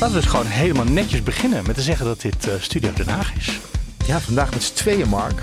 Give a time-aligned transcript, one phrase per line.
[0.00, 3.08] Laten we dus gewoon helemaal netjes beginnen met te zeggen dat dit eh, Studio Den
[3.08, 3.60] Haag is.
[4.06, 5.42] Ja, vandaag met z'n tweeën, Mark.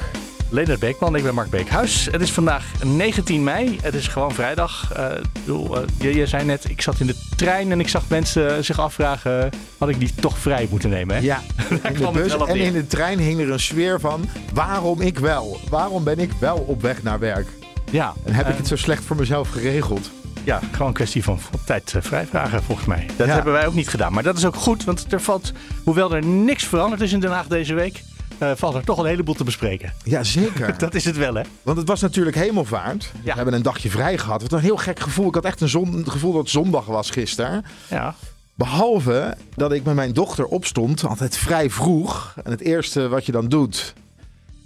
[0.50, 2.08] Leonard Beekman, ik ben Mark Beekhuis.
[2.12, 4.92] Het is vandaag 19 mei, het is gewoon vrijdag.
[5.24, 8.04] Ik bedoel, eh, je, je zei net, ik zat in de trein en ik zag
[8.08, 9.50] mensen zich afvragen...
[9.78, 11.22] had ik die toch vrij moeten nemen, hè?
[11.22, 11.42] Ja,
[11.94, 14.30] in de bus en in de trein hing er een sfeer van...
[14.54, 15.60] waarom ik wel?
[15.70, 17.48] Waarom ben ik wel op weg naar werk?
[17.92, 20.12] Ja, En heb ik het zo slecht voor mezelf geregeld?
[20.46, 23.06] Ja gewoon een kwestie van, tijd eh, vrijvragen, volgens mij.
[23.18, 23.34] Dat Ja.
[23.34, 24.14] hebben wij ook niet gedaan.
[24.14, 25.52] Maar dat is ook goed, want er valt,
[25.84, 28.04] hoewel er niks veranderd is in Den Haag deze week...
[28.38, 29.94] eh, valt er toch een heleboel te bespreken.
[30.04, 30.78] Ja, zeker.
[30.86, 31.42] Dat is het wel, hè?
[31.62, 33.12] Want het was natuurlijk hemelvaart.
[33.12, 33.36] We Ja.
[33.36, 34.42] hebben een dagje vrij gehad.
[34.42, 35.28] Wat een heel gek gevoel.
[35.28, 37.66] Ik had echt een zon, het gevoel dat het zondag was gisteren.
[37.90, 38.16] Ja.
[38.56, 42.34] Behalve dat ik met mijn dochter opstond, altijd vrij vroeg.
[42.44, 43.94] En het eerste wat je dan doet,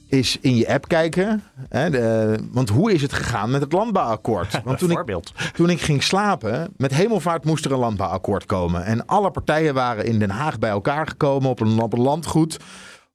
[0.09, 1.43] is in je app kijken.
[1.69, 4.61] Hè, de, want hoe is het gegaan met het landbouwakkoord?
[4.63, 5.31] Want toen ik, Voorbeeld.
[5.53, 8.85] toen ik ging slapen, met hemelvaart moest er een landbouwakkoord komen.
[8.85, 12.57] En alle partijen waren in Den Haag bij elkaar gekomen op een, op een landgoed.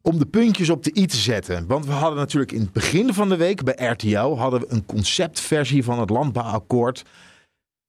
[0.02, 1.66] Om de puntjes op de i te zetten.
[1.66, 4.86] Want we hadden natuurlijk in het begin van de week bij RTL hadden we een
[4.86, 7.04] conceptversie van het landbouwakkoord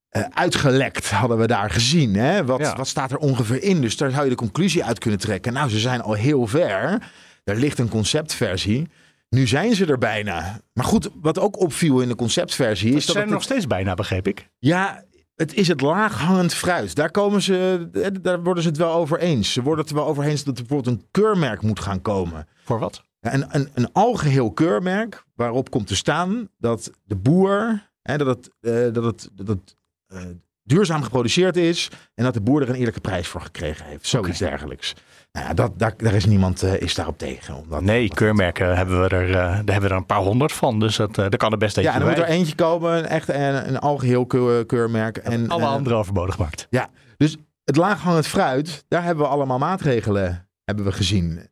[0.09, 1.09] eh, uitgelekt.
[1.11, 2.15] Hadden we daar gezien.
[2.15, 2.45] Hè?
[2.45, 2.75] Wat, Ja.
[2.75, 3.81] wat staat er ongeveer in?
[3.81, 5.53] Dus daar zou je de conclusie uit kunnen trekken.
[5.53, 6.97] Nou, ze zijn al heel ver.
[7.45, 8.87] Er ligt een conceptversie.
[9.29, 10.59] Nu zijn ze er bijna.
[10.73, 13.43] Maar goed, wat ook opviel in de conceptversie is Ze dat zijn het er nog
[13.43, 14.49] steeds bijna, begreep ik.
[14.59, 15.03] ja,
[15.35, 16.95] het is het laaghangend fruit.
[16.95, 19.53] Daar, komen ze, eh, daar worden ze het wel over eens.
[19.53, 22.47] Ze worden het er wel over eens dat er bijvoorbeeld een keurmerk moet gaan komen.
[22.63, 23.03] Voor wat?
[23.19, 28.49] Een, een, een algeheel keurmerk waarop komt te staan dat de boer, hè, dat het,
[28.59, 29.75] eh, dat het, dat het
[30.07, 30.21] eh,
[30.63, 34.07] duurzaam geproduceerd is en dat de boer er een eerlijke prijs voor gekregen heeft.
[34.07, 34.93] Zoiets dergelijks.
[35.35, 37.55] Nou ja, dat, daar, daar is niemand eh, is daarop tegen.
[37.55, 40.79] Omdat, Nee, keurmerken hebben we er, eh, daar hebben we er een paar honderd van.
[40.79, 43.05] Dus dat, eh daar kan er best eentje Ja, er moet er eentje komen, een
[43.05, 45.17] echt een, een algeheel keur- keurmerk.
[45.17, 46.67] En, Alle andere overbodig maakt.
[46.69, 46.87] Ja,
[47.17, 51.49] dus het laaghangend fruit, daar hebben we allemaal maatregelen hebben we gezien.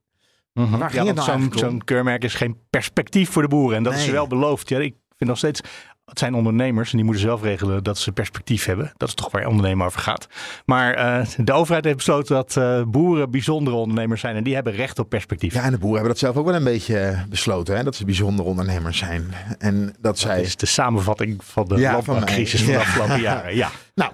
[0.53, 3.77] Waar ging Ja, het nou zo'n zo'n keurmerk is geen perspectief voor de boeren.
[3.77, 4.69] En dat is wel beloofd.
[4.69, 5.61] Ja, ik vind nog steeds...
[6.05, 8.91] Het zijn ondernemers en die moeten zelf regelen dat ze perspectief hebben.
[8.97, 10.27] Dat is toch waar ondernemen over gaat.
[10.65, 14.35] Maar eh, de overheid heeft besloten dat eh, boeren bijzondere ondernemers zijn.
[14.35, 15.53] En die hebben recht op perspectief.
[15.53, 17.95] Ja, en de boeren hebben dat zelf ook wel een beetje eh, besloten, hè, dat
[17.95, 19.33] ze bijzondere ondernemers zijn.
[19.57, 20.41] En dat Dat zij.
[20.41, 22.79] is de samenvatting van de Ja, landbouwcrisis van de Ja.
[22.79, 23.55] afgelopen jaren.
[23.55, 23.69] Ja.
[23.95, 24.11] Nou,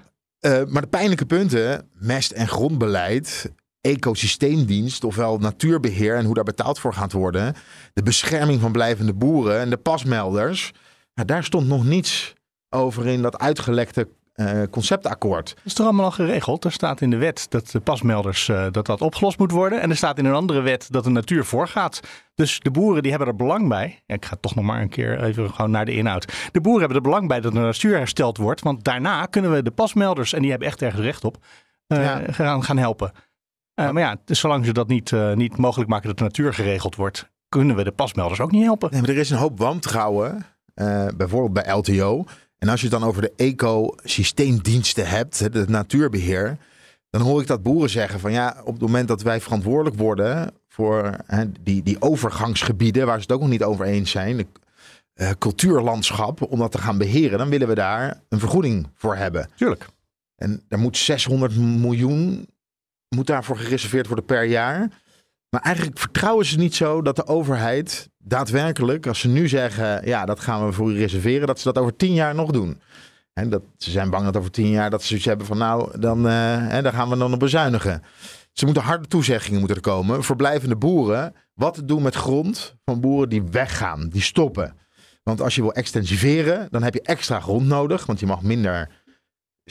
[0.67, 3.51] maar de pijnlijke punten, mest- en grondbeleid,
[3.81, 7.55] ecosysteemdienst, ofwel natuurbeheer en hoe daar betaald voor gaat worden,
[7.93, 10.71] de bescherming van blijvende boeren en de pasmelders,
[11.19, 12.33] nou, daar stond nog niets
[12.69, 15.47] over in dat uitgelekte eh, conceptakkoord.
[15.55, 16.65] Dat is toch allemaal al geregeld?
[16.65, 19.81] Er staat in de wet dat de pasmelders eh, dat dat opgelost moet worden.
[19.81, 21.99] En er staat in een andere wet dat de natuur voorgaat.
[22.35, 24.03] Dus de boeren die hebben er belang bij.
[24.05, 26.49] Ja, ik ga toch nog maar een keer even gewoon naar de inhoud.
[26.51, 28.61] De boeren hebben er belang bij dat de natuur hersteld wordt.
[28.61, 31.37] Want daarna kunnen we de pasmelders, en die hebben echt ergens recht op,
[31.87, 32.21] eh, Ja.
[32.31, 33.11] gaan, gaan helpen.
[33.75, 37.29] Maar ja, dus zolang ze dat niet, niet mogelijk maken dat de natuur geregeld wordt,
[37.49, 38.91] kunnen we de pasmelders ook niet helpen.
[38.91, 40.45] Nee, maar er is een hoop wantrouwen,
[40.79, 42.25] eh, bijvoorbeeld bij LTO.
[42.57, 46.57] En als je het dan over de ecosysteemdiensten hebt, het natuurbeheer,
[47.09, 50.51] dan hoor ik dat boeren zeggen van ja, op het moment dat wij verantwoordelijk worden
[50.67, 54.45] voor hè, die, die overgangsgebieden, waar ze het ook nog niet over eens zijn, de
[55.13, 59.49] eh, cultuurlandschap, om dat te gaan beheren, dan willen we daar een vergoeding voor hebben.
[59.55, 59.85] Tuurlijk.
[60.35, 62.47] En daar moet 600 miljoen
[63.15, 65.01] moet daarvoor gereserveerd worden per jaar.
[65.49, 70.25] Maar eigenlijk vertrouwen ze niet zo dat de overheid daadwerkelijk, als ze nu zeggen, ja,
[70.25, 72.81] dat gaan we voor u reserveren, dat ze dat over tien jaar nog doen.
[73.33, 75.99] En dat, ze zijn bang dat over tien jaar dat ze zoiets hebben van, nou,
[75.99, 76.33] dan, eh,
[76.67, 78.03] hè, dan gaan we dan op bezuinigen.
[78.53, 81.33] Ze moeten harde toezeggingen moeten er komen voor blijvende boeren.
[81.53, 84.75] Wat te doen met grond van boeren die weggaan, die stoppen.
[85.23, 88.98] Want als je wil extensiveren, dan heb je extra grond nodig, want je mag minder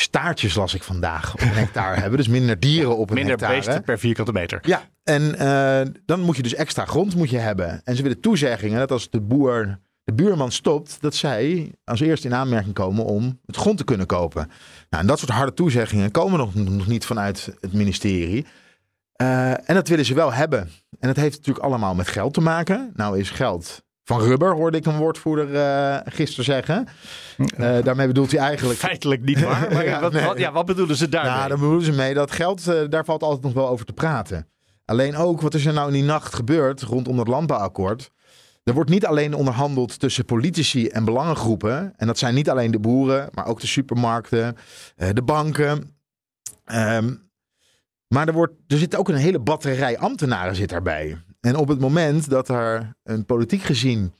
[0.00, 2.18] staartjes, las ik vandaag, op een hectare hebben.
[2.18, 3.54] Dus minder dieren op een Minder hectare.
[3.54, 4.58] beesten per vierkante meter.
[4.62, 7.80] Ja, en eh, dan moet je dus extra grond moet je hebben.
[7.84, 12.26] En ze willen toezeggingen dat als de boer, de buurman stopt, dat zij als eerste
[12.26, 14.50] in aanmerking komen om het grond te kunnen kopen.
[14.90, 18.46] Nou, en dat soort harde toezeggingen komen nog, nog niet vanuit het ministerie.
[19.12, 20.60] Eh, en dat willen ze wel hebben.
[21.00, 22.92] En dat heeft natuurlijk allemaal met geld te maken.
[22.94, 26.86] Nou is geld van rubber, hoorde ik een woordvoerder eh gisteren zeggen.
[27.36, 28.78] Eh, daarmee bedoelt hij eigenlijk...
[28.78, 29.72] Feitelijk niet waar.
[29.72, 30.24] Maar Ja, wat, nee.
[30.24, 31.32] wat, ja, wat bedoelen ze daarmee?
[31.32, 33.92] Nou, daar bedoelen ze mee dat geld, eh, daar valt altijd nog wel over te
[33.92, 34.48] praten.
[34.84, 38.10] Alleen ook, wat is er nou in die nacht gebeurd rondom dat landbouwakkoord?
[38.62, 41.92] Er wordt niet alleen onderhandeld tussen politici en belangengroepen.
[41.96, 44.56] En dat zijn niet alleen de boeren, maar ook de supermarkten,
[45.12, 45.96] de banken.
[46.64, 47.14] Ehm,
[48.08, 51.18] maar er, wordt, er zit ook een hele batterij ambtenaren zit daarbij.
[51.40, 54.12] En op het moment dat er een politiek gezien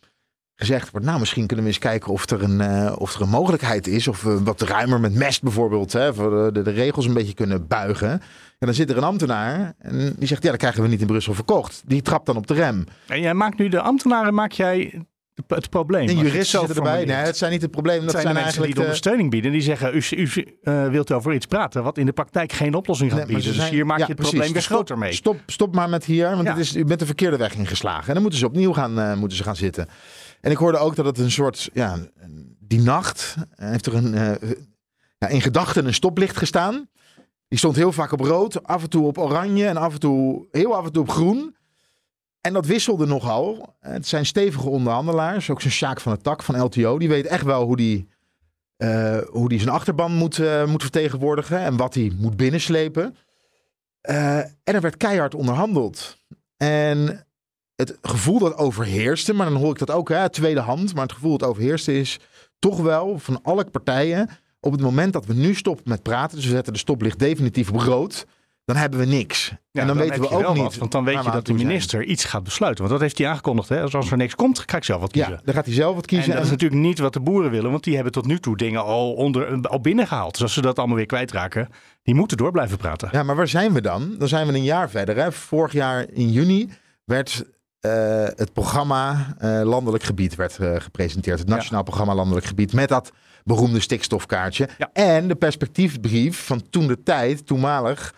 [0.54, 3.28] gezegd wordt, nou misschien kunnen we eens kijken of er een, eh, of er een
[3.28, 4.08] mogelijkheid is.
[4.08, 7.66] Of we wat ruimer met mest bijvoorbeeld, hè, voor de, de regels een beetje kunnen
[7.66, 8.10] buigen.
[8.58, 11.06] En dan zit er een ambtenaar en die zegt, ja dat krijgen we niet in
[11.06, 11.82] Brussel verkocht.
[11.86, 12.84] Die trapt dan op de rem.
[13.06, 15.06] En jij maakt nu de ambtenaren, maak jij
[15.46, 16.08] het probleem.
[16.08, 17.04] En juristen zitten erbij.
[17.04, 18.00] Nee, het zijn niet het probleem.
[18.00, 19.52] Dat zijn, zijn, eigenlijk die de de- ondersteuning bieden.
[19.52, 20.30] Die zeggen, u, u
[20.62, 23.54] eh, wilt over iets praten wat in de praktijk geen oplossing gaat Nee, bieden.
[23.54, 24.38] Dus hier maak ja, je het precies.
[24.38, 25.12] probleem weer Dus stop- groter mee.
[25.12, 26.50] Stop, stop maar met hier, want Ja.
[26.50, 28.06] het is, u bent de verkeerde weg ingeslagen.
[28.06, 29.86] En dan moeten ze opnieuw gaan, eh, moeten ze gaan zitten.
[30.40, 31.96] En ik hoorde ook dat het een soort, ja,
[32.58, 34.50] die nacht eh, heeft er een, eh,
[35.18, 36.88] ja, in gedachten een stoplicht gestaan.
[37.48, 40.46] Die stond heel vaak op rood, af en toe op oranje en af en toe,
[40.50, 41.56] heel af en toe op groen.
[42.40, 43.76] En dat wisselde nogal.
[43.80, 45.50] Het zijn stevige onderhandelaars.
[45.50, 46.98] Ook zo'n Sjaak van het Tak van LTO.
[46.98, 48.08] Die weet echt wel hoe die,
[48.76, 51.58] eh, hoe die zijn achterban moet, eh, moet vertegenwoordigen.
[51.58, 53.16] En wat hij moet binnenslepen.
[54.00, 56.18] Eh, en er werd keihard onderhandeld.
[56.56, 57.26] En
[57.74, 60.94] het gevoel dat overheerste, maar dan hoor ik dat ook, hè, tweede hand.
[60.94, 62.18] Maar het gevoel dat overheerste is
[62.58, 64.28] toch wel van alle partijen.
[64.60, 67.70] Op het moment dat we nu stoppen met praten, dus we zetten de stoplicht definitief
[67.70, 68.26] op rood.
[68.68, 69.52] Dan hebben we niks.
[69.70, 70.78] Ja, en dan, weten we ook niet.
[70.78, 71.66] want dan weet je dat de zijn.
[71.66, 72.80] minister iets gaat besluiten.
[72.80, 73.68] Want dat heeft hij aangekondigd.
[73.68, 73.82] Hè?
[73.82, 75.32] Als er niks komt, ga ik zelf wat kiezen.
[75.32, 76.34] Ja, dan gaat hij zelf wat En kiezen.
[76.34, 78.84] dat is natuurlijk niet wat de boeren willen, want die hebben tot nu toe dingen
[78.84, 80.32] al, onder, al binnengehaald.
[80.32, 81.68] Dus als ze dat allemaal weer kwijtraken,
[82.02, 83.08] die moeten door blijven praten.
[83.12, 84.14] Ja, maar waar zijn we dan?
[84.18, 85.16] Dan zijn we een jaar verder.
[85.16, 85.32] Hè?
[85.32, 86.70] Vorig jaar in juni
[87.04, 87.44] werd
[87.80, 91.38] eh, het programma eh, Landelijk Gebied werd, eh, gepresenteerd.
[91.38, 92.72] Het Nationaal Programma Landelijk Gebied.
[92.72, 93.12] Met dat
[93.44, 94.68] beroemde stikstofkaartje.
[94.78, 94.90] Ja.
[94.92, 98.14] En de perspectiefbrief van toen de tijd, toenmalig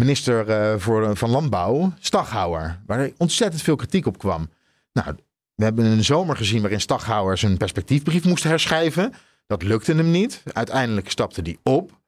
[0.00, 2.80] minister eh, voor, van Landbouw, Staghouwer.
[2.86, 4.48] Waar er ontzettend veel kritiek op kwam.
[4.92, 5.16] Nou,
[5.54, 9.12] we hebben een zomer gezien waarin Staghouwer zijn perspectiefbrief moest herschrijven.
[9.46, 10.42] Dat lukte hem niet.
[10.52, 12.00] Uiteindelijk stapte hij op.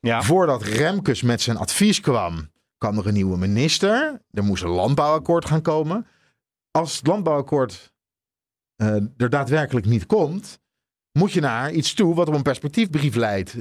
[0.00, 4.20] Ja, Voordat Remkes met zijn advies kwam, kwam er een nieuwe minister.
[4.30, 6.06] Er moest een landbouwakkoord gaan komen.
[6.70, 7.92] Als het landbouwakkoord
[8.76, 10.60] eh, er daadwerkelijk niet komt,
[11.12, 13.56] moet je naar iets toe wat op een perspectiefbrief leidt.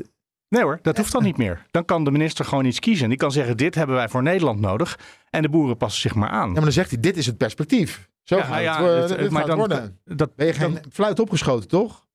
[0.52, 1.66] Nee hoor, dat hoeft dan niet meer.
[1.72, 3.10] Dan kan de minister gewoon iets kiezen.
[3.10, 5.00] Die kan zeggen, dit hebben wij voor Nederland nodig.
[5.30, 6.48] En de boeren passen zich maar aan.
[6.48, 8.10] Ja, maar dan zegt hij, dit is het perspectief.
[8.24, 10.00] Zo Ja, gaat nou ja, het, maar gaat dan- worden.
[10.06, 12.06] Dat, Ben je geen dan- fluit opgeschoten, toch?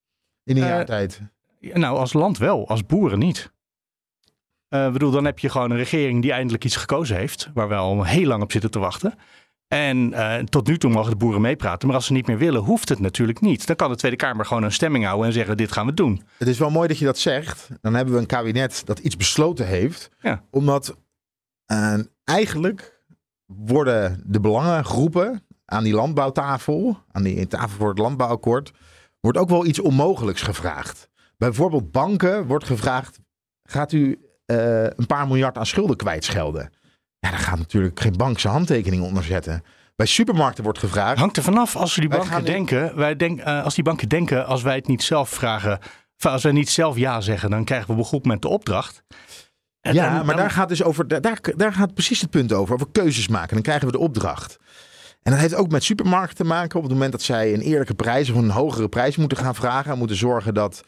[0.44, 1.20] In een Eh, jaar tijd.
[1.60, 3.52] nou, als land wel, als boeren niet.
[4.68, 7.50] Eh, Ik bedoel, dan heb je gewoon een regering die eindelijk iets gekozen heeft.
[7.54, 9.14] Waar we al heel lang op zitten te wachten.
[9.68, 11.86] En eh, tot nu toe mogen de boeren meepraten.
[11.86, 13.66] Maar als ze niet meer willen, hoeft het natuurlijk niet.
[13.66, 16.22] Dan kan de Tweede Kamer gewoon een stemming houden en zeggen: dit gaan we doen.
[16.38, 17.68] Het is wel mooi dat je dat zegt.
[17.80, 20.10] Dan hebben we een kabinet dat iets besloten heeft.
[20.20, 20.42] Ja.
[20.50, 20.96] Omdat
[21.64, 23.00] eh, eigenlijk
[23.46, 28.72] worden de belangengroepen aan die landbouwtafel, aan die tafel voor het landbouwakkoord,
[29.20, 31.08] wordt ook wel iets onmogelijks gevraagd.
[31.36, 33.18] Bijvoorbeeld banken wordt gevraagd,
[33.62, 36.70] gaat u eh, een paar miljard aan schulden kwijtschelden?
[37.18, 39.62] Ja, daar gaat natuurlijk geen bank zijn handtekening onder zetten.
[39.96, 42.96] Bij supermarkten wordt gevraagd, Hangt er vanaf als die banken denken.
[42.96, 45.78] Wij denk, eh, als die banken denken, als wij het niet zelf vragen.
[46.18, 49.02] Als wij niet zelf ja zeggen, dan krijgen we op een goed moment de opdracht.
[49.80, 52.30] En Ja, dan- maar dan- daar gaat dus over, daar, daar, daar gaat precies het
[52.30, 52.74] punt over.
[52.74, 53.54] Over keuzes maken.
[53.54, 54.56] Dan krijgen we de opdracht.
[55.22, 56.76] En dat heeft ook met supermarkten te maken.
[56.76, 59.92] Op het moment dat zij een eerlijke prijs of een hogere prijs moeten gaan vragen.
[59.92, 60.82] En moeten zorgen dat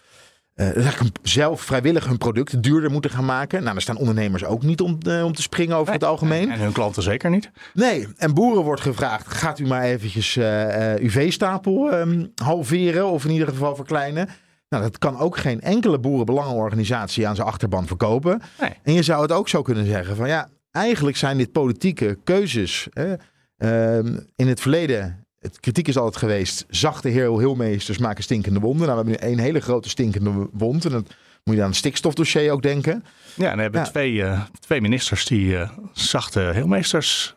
[0.58, 3.60] een- zelf vrijwillig hun producten duurder moeten gaan maken.
[3.60, 6.50] Nou, daar staan ondernemers ook niet om, eh, om te springen over het algemeen.
[6.50, 7.50] En hun klanten zeker niet.
[7.74, 13.24] Nee, en boeren wordt gevraagd: gaat u maar eventjes eh, uw veestapel ehm, halveren of
[13.24, 14.28] in ieder geval verkleinen?
[14.68, 18.40] Nou, dat kan ook geen enkele boerenbelangenorganisatie aan zijn achterban verkopen.
[18.60, 18.72] Nee.
[18.82, 22.88] En je zou het ook zo kunnen zeggen: van ja, eigenlijk zijn dit politieke keuzes.
[22.90, 23.14] Hè?
[23.56, 28.86] Ehm, in het verleden, het kritiek is altijd geweest: zachte heel heelmeesters maken stinkende wonden.
[28.86, 30.84] Nou, we hebben nu één hele grote stinkende wond.
[30.84, 31.14] En dat
[31.44, 33.04] moet je aan het stikstofdossier ook denken.
[33.34, 33.86] Ja, en dan hebben Ja.
[33.86, 37.36] Twee, eh, twee ministers die eh, zachte heelmeesters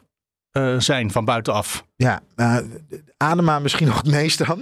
[0.51, 1.85] eh, zijn van buitenaf.
[1.95, 2.57] Ja, uh,
[3.17, 4.61] Adema misschien nog het meest dan.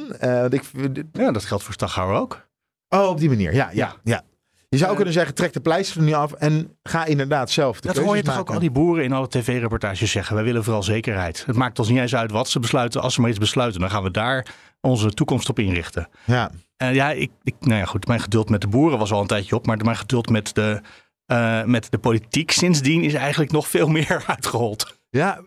[0.49, 0.63] Ik,
[1.11, 2.47] Ja, dat geldt voor Staghouwer ook.
[2.89, 3.53] Oh, op die manier.
[3.53, 4.23] Ja, ja, Ja.
[4.69, 7.79] Je zou Eh, kunnen zeggen, trek de pleister er nu af en ga inderdaad zelf
[7.79, 10.35] de Dat hoor je toch ook al die boeren in alle tv-reportages zeggen.
[10.35, 11.45] Wij willen vooral zekerheid.
[11.45, 13.01] Het maakt ons niet eens uit wat ze besluiten.
[13.01, 14.45] Als ze maar iets besluiten, dan gaan we daar
[14.81, 16.09] onze toekomst op inrichten.
[16.25, 19.21] Ja, En ja, ik, ik, nou ja, goed, mijn geduld met de boeren was al
[19.21, 19.65] een tijdje op.
[19.65, 20.81] Maar mijn geduld met de,
[21.25, 24.97] eh, met de politiek sindsdien is eigenlijk nog veel meer uitgehold.
[25.09, 25.41] ja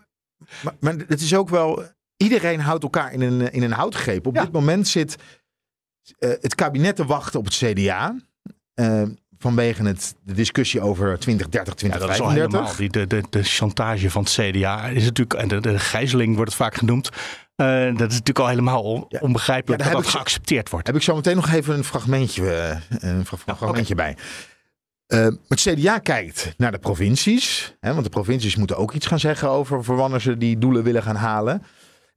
[0.63, 1.83] maar, maar het is ook wel...
[2.17, 4.27] Iedereen houdt elkaar in een, in een houtgreep.
[4.27, 4.43] Op Ja.
[4.43, 5.17] dit moment zit
[6.19, 8.17] eh, het kabinet te wachten op het CDA.
[8.75, 9.03] Eh,
[9.39, 12.51] vanwege het, de discussie over 2030, Ja, dat is al 2035.
[12.51, 12.77] helemaal.
[12.77, 16.51] Die, de, de, de chantage van het CDA is natuurlijk, en de, de gijzeling wordt
[16.51, 17.09] het vaak genoemd.
[17.57, 19.19] Eh, dat is natuurlijk al helemaal on- Ja.
[19.21, 20.87] onbegrijpelijk Ja, dat geaccepteerd wordt.
[20.87, 22.79] Heb ik zo meteen nog even een fragmentje, eh,
[23.11, 24.17] een fra- fragmentje bij.
[25.49, 27.77] Het CDA kijkt naar de provincies.
[27.81, 30.83] Hè, want de provincies moeten ook iets gaan zeggen over voor wanneer ze die doelen
[30.83, 31.63] willen gaan halen.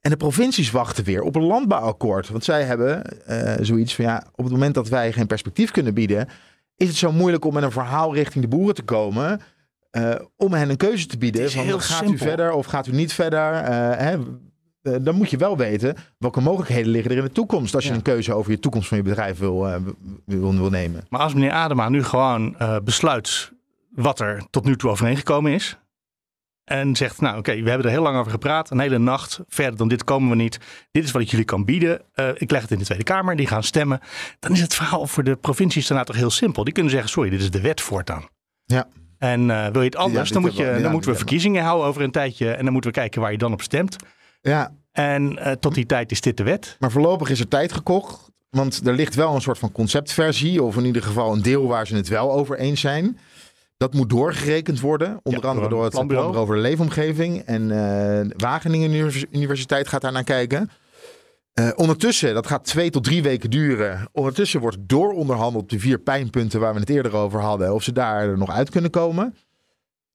[0.06, 2.30] En de provincies wachten weer op een landbouwakkoord.
[2.30, 5.94] Want zij hebben eh, zoiets van ja, op het moment dat wij geen perspectief kunnen
[5.94, 6.28] bieden,
[6.76, 9.42] is het zo moeilijk om met een verhaal richting de boeren te komen.
[9.92, 11.52] eh, om hen een keuze te bieden.
[11.52, 13.54] Van, gaat u verder of gaat u niet verder?
[13.54, 14.18] Eh, hè,
[15.04, 17.76] dan moet je wel weten welke mogelijkheden liggen er in de toekomst.
[17.76, 17.96] Als je Ja.
[17.96, 19.68] een keuze over je toekomst van je bedrijf wil,
[20.26, 21.06] wil, wil nemen.
[21.10, 23.52] Maar als meneer Adema nu gewoon besluit
[23.90, 25.78] wat er tot nu toe overeengekomen is.
[26.66, 28.70] En zegt, nou oké, we hebben er heel lang over gepraat.
[28.70, 29.40] Een hele nacht.
[29.48, 30.60] Verder dan dit komen we niet.
[30.92, 32.02] Dit is wat ik jullie kan bieden.
[32.14, 33.36] Eh, ik leg het in de Tweede Kamer.
[33.36, 34.00] Die gaan stemmen.
[34.40, 36.64] Dan is het verhaal voor de provincies daarna toch heel simpel.
[36.64, 38.26] Die kunnen zeggen, sorry, dit is de wet voortaan.
[38.66, 38.88] Ja.
[39.18, 41.88] En eh, wil je het anders, dan, moet je, ja, dan moeten we verkiezingen houden
[41.88, 42.52] over een tijdje.
[42.52, 43.96] En dan moeten we kijken waar je dan op stemt.
[44.42, 46.76] Ja, En eh, tot die tijd is dit de wet.
[46.80, 48.34] maar voorlopig is er tijd gekocht.
[48.50, 50.64] Want er ligt wel een soort van conceptversie.
[50.64, 53.18] Of in ieder geval een deel waar ze het wel over eens zijn.
[53.78, 55.20] Dat moet doorgerekend worden.
[55.24, 56.32] Onder Ja, andere door het planbureau.
[56.32, 57.40] planbureau over de leefomgeving.
[57.42, 60.70] En eh, Wageningen Univers- Universiteit gaat daar naar kijken.
[61.54, 64.08] Eh, ondertussen, dat gaat twee tot drie weken duren.
[64.12, 67.74] Ondertussen wordt dooronderhandeld op de vier pijnpunten waar we het eerder over hadden.
[67.74, 69.36] Of ze daar nog uit kunnen komen.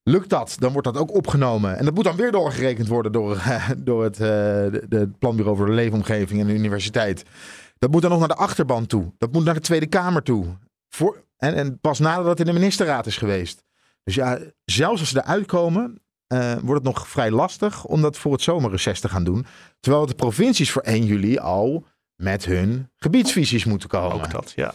[0.03, 1.77] Lukt dat, dan wordt dat ook opgenomen.
[1.79, 5.67] En dat moet dan weer doorgerekend worden door, eh, door het, de, de planbureau voor
[5.67, 7.23] de leefomgeving en de universiteit.
[7.79, 9.13] Dat moet dan nog naar de achterban toe.
[9.19, 10.45] Dat moet naar de Tweede Kamer toe.
[10.89, 13.65] Voor, en, en pas nadat het in de ministerraad is geweest.
[14.05, 18.19] Dus ja, zelfs als ze eruit komen, eh, wordt het nog vrij lastig om dat
[18.19, 19.47] voor het zomerreces te gaan doen.
[19.81, 24.13] Terwijl de provincies voor 1 juli al met hun gebiedsvisies moeten komen.
[24.13, 24.73] Ook dat, ja.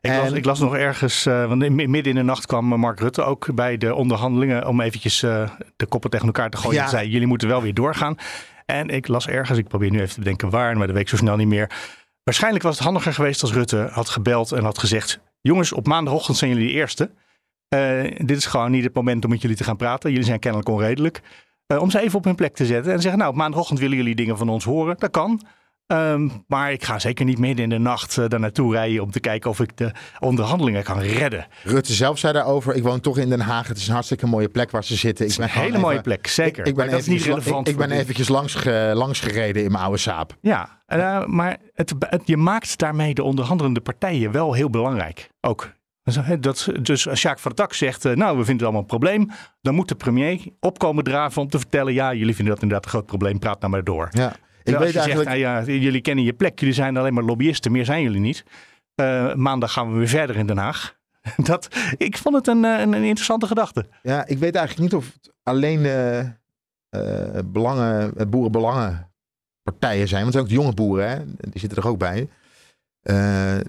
[0.00, 2.64] Ik, En- las, ik las nog ergens, eh, want in- midden in de nacht kwam
[2.66, 6.74] Mark Rutte ook bij de onderhandelingen om eventjes eh, de koppen tegen elkaar te gooien.
[6.76, 6.80] Ja.
[6.82, 8.16] Hij zei, jullie moeten wel weer doorgaan.
[8.66, 11.10] En ik las ergens, ik probeer nu even te bedenken waar, maar dat weet ik
[11.10, 11.70] zo snel niet meer.
[12.22, 16.36] Waarschijnlijk was het handiger geweest als Rutte had gebeld en had gezegd, jongens, op maandagochtend
[16.36, 17.10] zijn jullie de eerste.
[17.68, 20.10] Eh, dit is gewoon niet het moment om met jullie te gaan praten.
[20.10, 21.22] Jullie zijn kennelijk onredelijk.
[21.66, 23.96] Eh, om ze even op hun plek te zetten en zeggen, nou, op maandagochtend willen
[23.96, 24.96] jullie dingen van ons horen.
[24.98, 25.40] Dat kan.
[25.86, 29.10] Ehm, maar ik ga zeker niet midden in de nacht eh, daar naartoe rijden om
[29.10, 31.46] te kijken of ik de onderhandelingen kan redden.
[31.64, 33.68] Rutte zelf zei daarover, ik woon toch in Den Haag.
[33.68, 35.24] Het is een hartstikke mooie plek waar ze zitten.
[35.24, 36.60] Het is ben een hele mooie even- plek, zeker.
[36.60, 37.68] Ik, ik ben dat is niet relevant.
[37.68, 37.98] Ik, ben dit.
[37.98, 40.36] eventjes langs, ge- langs gereden in mijn oude saap.
[40.40, 45.28] Ja, eh, maar het, het- je maakt daarmee de onderhandelende partijen wel heel belangrijk.
[45.40, 45.72] Ook.
[46.02, 48.62] Dus, hè, Dat, dus als Sjaak van der Tak zegt, eh, nou we vinden het
[48.62, 49.30] allemaal een probleem.
[49.60, 52.90] Dan moet de premier opkomen draven om te vertellen, ja jullie vinden dat inderdaad een
[52.90, 54.08] groot probleem, praat nou maar door.
[54.10, 54.32] Ja.
[54.66, 55.28] Ik weet je eigenlijk...
[55.28, 58.20] zegt, nou ja, jullie kennen je plek, jullie zijn alleen maar lobbyisten, meer zijn jullie
[58.20, 58.44] niet.
[58.94, 60.96] Eh, maandag gaan we weer verder in Den Haag.
[61.50, 63.86] Dat, ik vond het een, eh, een, een interessante gedachte.
[64.02, 70.22] Ja, ik weet eigenlijk niet of het alleen eh, eh, belangen, boerenbelangenpartijen zijn.
[70.22, 71.24] Want er zijn ook de jonge boeren, hè?
[71.24, 72.28] die zitten er ook bij.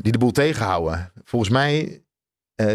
[0.01, 1.11] die de boel tegenhouden.
[1.23, 2.01] Volgens mij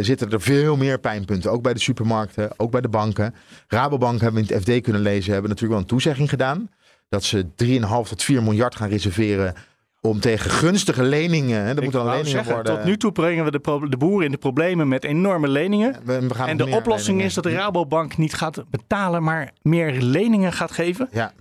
[0.00, 1.50] zitten er veel meer pijnpunten.
[1.50, 3.34] Ook bij de supermarkten, ook bij de banken.
[3.68, 6.70] Rabobank hebben we in het FD kunnen lezen, hebben natuurlijk wel een toezegging gedaan.
[7.12, 9.54] Dat ze 3,5 tot 4 miljard gaan reserveren
[10.00, 11.58] om tegen gunstige leningen.
[11.60, 12.74] Hè, dat Ik moeten dan leningen zeggen, worden.
[12.76, 15.96] Tot nu toe brengen we de, de boeren in de problemen met enorme leningen.
[16.04, 17.24] We- we gaan En de oplossing leningen.
[17.26, 21.08] is dat de Rabobank niet gaat betalen, maar meer leningen gaat geven.
[21.12, 21.32] Ja,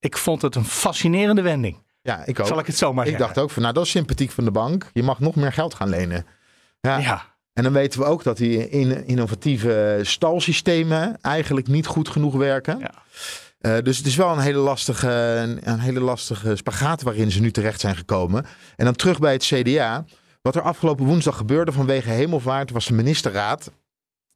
[0.00, 1.76] Ik vond het een fascinerende wending.
[2.02, 2.46] ja ik ook.
[2.46, 3.26] Zal ik het zo maar Ik zeggen.
[3.26, 4.90] dacht ook van, nou dat is sympathiek van de bank.
[4.92, 6.26] Je mag nog meer geld gaan lenen.
[6.80, 6.98] Ja.
[6.98, 12.34] Ja, En dan weten we ook dat die in- innovatieve stalsystemen eigenlijk niet goed genoeg
[12.34, 12.78] werken.
[12.78, 12.90] Ja.
[13.58, 17.40] Eh, dus het is wel een hele, lastige, een, een hele lastige spagaat waarin ze
[17.40, 18.46] nu terecht zijn gekomen.
[18.76, 20.04] En dan terug bij het CDA.
[20.42, 23.70] Wat er afgelopen woensdag gebeurde vanwege hemelvaart was de ministerraad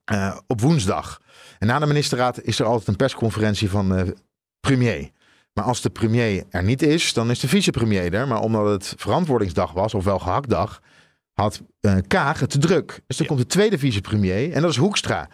[0.05, 1.21] eh, op woensdag.
[1.59, 4.17] En na de ministerraad is er altijd een persconferentie van de
[4.61, 5.11] premier.
[5.53, 8.29] Maar als de premier er niet is, dan is de vicepremier er.
[8.29, 10.81] Maar omdat het verantwoordingsdag was, ofwel gehaktdag,
[11.33, 12.87] had eh, Kaag het te druk.
[13.07, 13.27] Dus dan Ja.
[13.27, 15.29] komt de tweede vicepremier en dat is Hoekstra.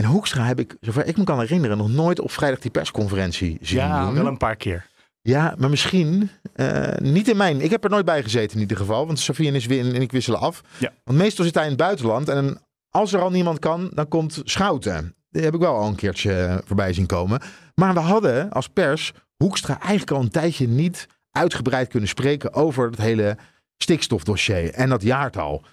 [0.00, 3.58] En Hoekstra heb ik, zover ik me kan herinneren, nog nooit op vrijdag die persconferentie
[3.60, 4.14] zien ja doen.
[4.14, 4.86] wel een paar keer.
[5.22, 7.60] Ja, maar misschien eh, niet in mijn.
[7.60, 10.02] Ik heb er nooit bij gezeten in ieder geval, want Sofie en, is weer- en
[10.02, 10.60] ik wisselen af.
[10.78, 10.92] Ja.
[11.04, 14.40] Want meestal zit hij in het buitenland en als er al niemand kan, dan komt
[14.44, 15.14] Schouten.
[15.30, 17.40] Die heb ik wel al een keertje eh, voorbij zien komen.
[17.74, 22.90] Maar we hadden als pers Hoekstra eigenlijk al een tijdje niet uitgebreid kunnen spreken over
[22.90, 23.36] het hele
[23.76, 25.64] stikstofdossier en dat jaartal.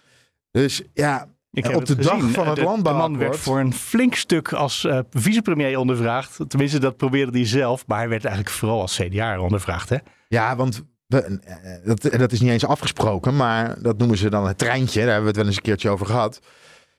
[0.52, 2.34] Dus ja, Ik En heb op de dag gezien.
[2.34, 6.40] van het de, De man werd voor een flink stuk als eh, vicepremier ondervraagd.
[6.48, 7.88] Tenminste, dat probeerde hij zelf.
[7.88, 9.90] Maar hij werd eigenlijk vooral als CDA ondervraagd.
[9.90, 9.98] Hè?
[10.28, 14.48] Ja, want we, eh, dat, dat is niet eens afgesproken, maar dat noemen ze dan
[14.48, 15.00] het treintje.
[15.00, 16.40] Daar hebben we het wel eens een keertje over gehad.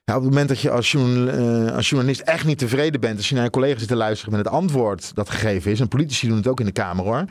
[0.03, 3.29] Ja, op het moment dat je als, eh, als journalist echt niet tevreden bent, als
[3.29, 6.27] je naar je collega zit te luisteren met het antwoord dat gegeven is, en politici
[6.27, 7.25] doen het ook in de Kamer hoor,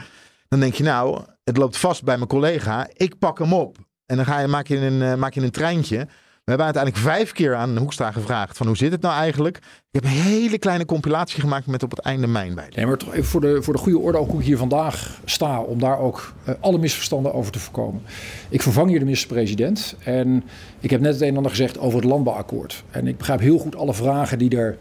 [0.49, 3.77] dan denk je nou, het loopt vast bij mijn collega, ik pak hem op.
[4.07, 6.09] En dan ga je, maak, je een, maak je een treintje.
[6.49, 9.57] We hebben uiteindelijk vijf keer aan Hoekstra gevraagd van hoe zit het nou eigenlijk?
[9.57, 12.69] Ik heb een hele kleine compilatie gemaakt met op het einde mijn bij.
[12.75, 15.21] Nee, maar toch even voor de, voor de goede orde, ook hoe ik hier vandaag
[15.25, 18.03] sta, om daar ook eh, alle misverstanden over te voorkomen.
[18.49, 20.45] Ik vervang hier de minister-president en
[20.81, 22.85] ik heb net het een en ander gezegd over het landbouwakkoord.
[22.91, 24.79] En ik begrijp heel goed alle vragen die er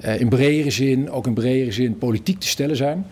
[0.00, 3.06] eh, in bredere zin, ook in bredere zin, politiek te stellen zijn.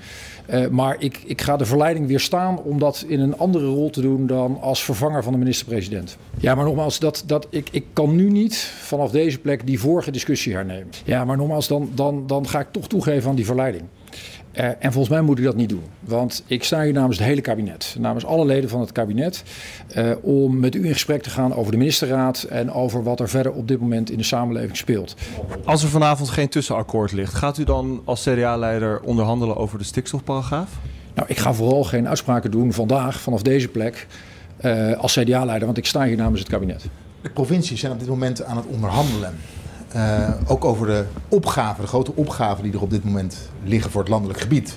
[0.48, 4.00] Eh, maar ik, ik ga de verleiding weerstaan om dat in een andere rol te
[4.00, 6.16] doen dan als vervanger van de minister-president.
[6.38, 10.10] Ja, maar nogmaals, dat, dat, ik, ik kan nu niet vanaf deze plek die vorige
[10.10, 10.88] discussie hernemen.
[11.04, 13.84] Ja, maar nogmaals, dan, dan, dan ga ik toch toegeven aan die verleiding.
[14.52, 15.84] Eh, en volgens mij moet ik dat niet doen.
[16.00, 19.42] Want ik sta hier namens het hele kabinet, namens alle leden van het kabinet,
[19.88, 23.28] eh, om met u in gesprek te gaan over de ministerraad en over wat er
[23.28, 25.16] verder op dit moment in de samenleving speelt.
[25.64, 30.70] Als er vanavond geen tussenakkoord ligt, gaat u dan als CDA-leider onderhandelen over de stikstofparagraaf?
[31.14, 34.06] Nou, ik ga vooral geen uitspraken doen vandaag vanaf deze plek
[34.56, 36.84] eh, als CDA-leider, want ik sta hier namens het kabinet.
[37.22, 39.34] De provincies zijn op dit moment aan het onderhandelen.
[39.96, 44.00] Uh, ook over de opgaven, de grote opgaven die er op dit moment liggen voor
[44.00, 44.76] het landelijk gebied.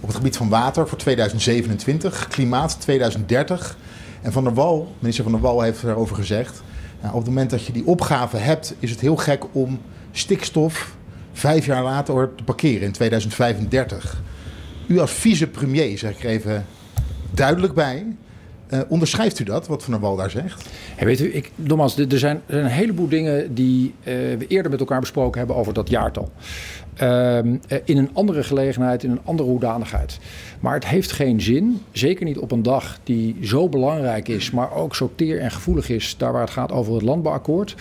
[0.00, 3.76] Op het gebied van water voor 2027, klimaat 2030.
[4.22, 6.62] En Van der Wal, minister Van der Wal heeft daarover gezegd.
[7.00, 9.80] Nou, op het moment dat je die opgave hebt, is het heel gek om
[10.12, 10.94] stikstof
[11.32, 14.22] vijf jaar later te parkeren in 2035.
[14.86, 16.66] U als vicepremier, zeg ik er even
[17.30, 18.06] duidelijk bij.
[18.70, 20.68] Uh, onderschrijft u dat, wat Van der Wal daar zegt?
[20.98, 24.80] Weet u, ik, nogmaals, er zijn, er een heleboel dingen die uh, we eerder met
[24.80, 26.30] elkaar besproken hebben over dat jaartal.
[27.02, 27.38] Uh,
[27.84, 30.18] in een andere gelegenheid, in een andere hoedanigheid.
[30.60, 34.72] Maar het heeft geen zin, zeker niet op een dag die zo belangrijk is, maar
[34.72, 37.74] ook zo teer en gevoelig is, daar waar het gaat over het landbouwakkoord.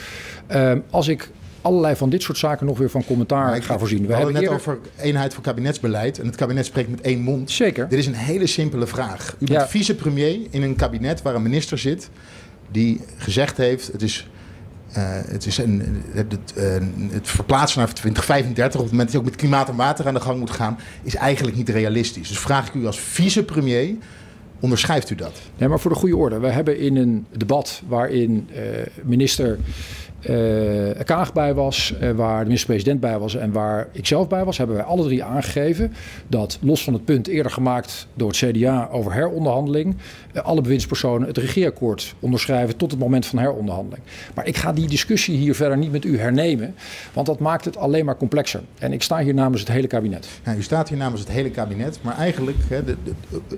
[0.48, 1.30] Ehm, als ik
[1.62, 4.02] allerlei van dit soort zaken nog weer van commentaar ik, ga voorzien.
[4.02, 4.72] We, we hebben het net eerder...
[4.72, 6.20] over eenheid van kabinetsbeleid.
[6.20, 7.52] En het kabinet spreekt met één mond.
[7.52, 7.90] Zeker.
[7.90, 9.36] Dit is een hele simpele vraag.
[9.40, 9.68] U bent ja.
[9.68, 12.10] vicepremier in een kabinet waar een minister zit
[12.72, 14.30] die gezegd heeft: het is.
[14.90, 14.96] Uh,
[15.28, 19.18] het, is een, het, het, uh, het, verplaatsen naar 2035, op het moment dat je
[19.18, 22.28] ook met klimaat en water aan de gang moet gaan, is eigenlijk niet realistisch.
[22.28, 23.96] Dus vraag ik u als vicepremier,
[24.60, 25.42] onderschrijft u dat?
[25.58, 26.40] Nee, maar voor de goede orde.
[26.40, 28.60] We hebben in een debat waarin uh,
[29.04, 29.58] minister
[30.30, 34.46] uh, Kaag bij was, uh, waar de minister-president bij was en waar ik zelf bij
[34.46, 35.94] was, hebben wij alle drie aangegeven
[36.28, 39.96] dat, los van het punt eerder gemaakt door het CDA over heronderhandeling,
[40.34, 44.04] uh, alle bewindspersonen het regeerakkoord onderschrijven tot het moment van heronderhandeling.
[44.36, 46.76] Maar ik ga die discussie hier verder niet met u hernemen,
[47.14, 48.62] want dat maakt het alleen maar complexer.
[48.80, 50.28] En ik sta hier namens het hele kabinet.
[50.46, 52.82] Ja, u staat hier namens het hele kabinet, maar eigenlijk, hè,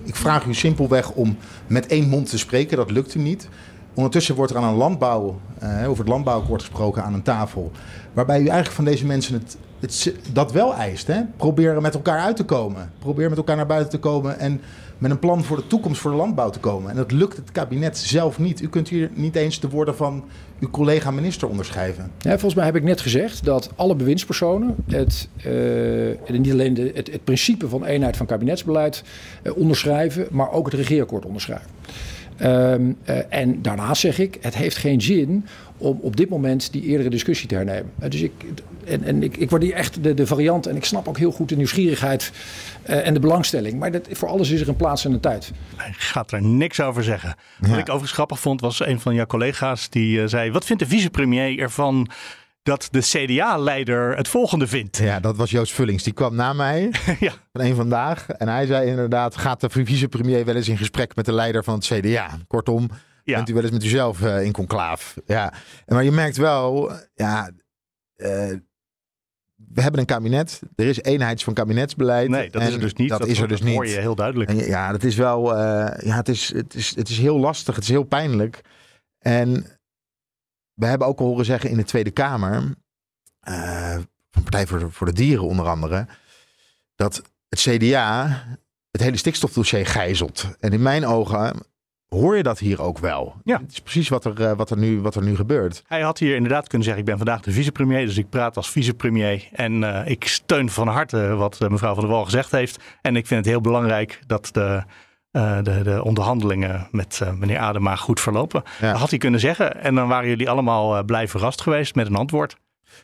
[0.03, 3.49] ik vraag u simpelweg om met één mond te spreken, dat lukt u niet.
[3.93, 7.71] Ondertussen wordt er aan een landbouw, uh, over het landbouwakkoord gesproken aan een tafel.
[8.13, 9.57] Waarbij u eigenlijk van deze mensen het,
[10.31, 11.07] dat wel eist.
[11.07, 11.21] Hè?
[11.81, 12.91] Met elkaar uit te komen.
[12.99, 14.61] Probeer met elkaar naar buiten te komen en
[14.97, 16.89] met een plan voor de toekomst voor de landbouw te komen.
[16.89, 18.61] En dat lukt het kabinet zelf niet.
[18.61, 20.23] U kunt hier niet eens de woorden van
[20.59, 22.11] uw collega minister onderschrijven.
[22.19, 27.23] Volgens mij heb ik net gezegd dat alle bewindspersonen het, uh, niet alleen de, het,
[27.23, 29.03] principe van eenheid van kabinetsbeleid
[29.43, 31.69] uh, onderschrijven, maar ook het regeerakkoord onderschrijven.
[32.43, 35.45] Um, uh, en daarnaast zeg ik, het heeft geen zin
[35.77, 37.91] om op dit moment die eerdere discussie te hernemen.
[38.03, 38.31] Uh, dus ik,
[38.85, 41.49] en, en ik, ik waardeer echt de, de variant en ik snap ook heel goed
[41.49, 42.31] de nieuwsgierigheid
[42.89, 43.79] uh, en de belangstelling.
[43.79, 45.51] Maar dat, voor alles is er een plaats en een tijd.
[45.87, 47.35] Ik ga er niks over zeggen.
[47.61, 47.67] Ja.
[47.67, 50.51] Wat ik overigens grappig vond was een van jouw collega's die zei...
[50.51, 52.09] wat vindt de vicepremier ervan
[52.63, 54.97] dat de CDA-leider het volgende vindt.
[54.97, 56.03] Ja, dat was Joost Vullings.
[56.03, 57.33] Die kwam na mij ja.
[57.51, 58.29] van een vandaag.
[58.29, 61.73] En hij zei inderdaad, gaat de vicepremier wel eens in gesprek met de leider van
[61.73, 62.37] het CDA?
[62.47, 62.89] Kortom,
[63.23, 63.35] ja.
[63.35, 65.15] bent u wel eens met uzelf uh, in conclaaf.
[65.25, 65.53] Ja,
[65.85, 67.51] maar je merkt wel, ja...
[68.15, 68.53] Uh,
[69.73, 70.61] we hebben een kabinet.
[70.75, 72.29] Er is eenheids van kabinetsbeleid.
[72.29, 73.09] Nee, dat is er dus niet.
[73.09, 73.73] Dat, dat is er dus niet.
[73.73, 74.49] hoor je heel duidelijk.
[74.49, 75.51] En ja, dat is wel.
[75.51, 75.57] Uh,
[75.97, 77.75] ja, het is, het, is, het is heel lastig.
[77.75, 78.61] Het is heel pijnlijk.
[79.19, 79.65] En
[80.81, 82.63] we hebben ook al horen zeggen in de Tweede Kamer,
[83.49, 83.95] uh,
[84.31, 86.07] van Partij voor de, voor de Dieren onder andere,
[86.95, 88.43] dat het CDA
[88.91, 90.55] het hele stikstofdossier gijzelt.
[90.59, 91.55] En in mijn ogen
[92.07, 93.35] hoor je dat hier ook wel.
[93.43, 93.59] Ja.
[93.59, 95.83] Het is precies wat er, uh, wat, er nu, wat er nu gebeurt.
[95.87, 98.69] Hij had hier inderdaad kunnen zeggen, ik ben vandaag de vicepremier, dus ik praat als
[98.69, 99.47] vicepremier.
[99.51, 102.83] En uh, ik steun van harte wat mevrouw Van der Wal gezegd heeft.
[103.01, 104.83] En ik vind het heel belangrijk dat de...
[105.31, 108.63] Uh, de, de, onderhandelingen met uh, meneer Adema goed verlopen.
[108.81, 108.91] Ja.
[108.91, 109.81] Dat had hij kunnen zeggen.
[109.81, 112.55] En dan waren jullie allemaal uh, blij verrast geweest met een antwoord.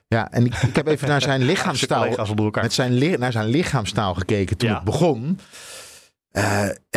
[0.07, 2.07] Ja, en ik, ik heb even naar zijn lichaamstaal,
[2.51, 4.75] met zijn, naar zijn lichaamstaal gekeken toen ja.
[4.75, 5.39] het begon.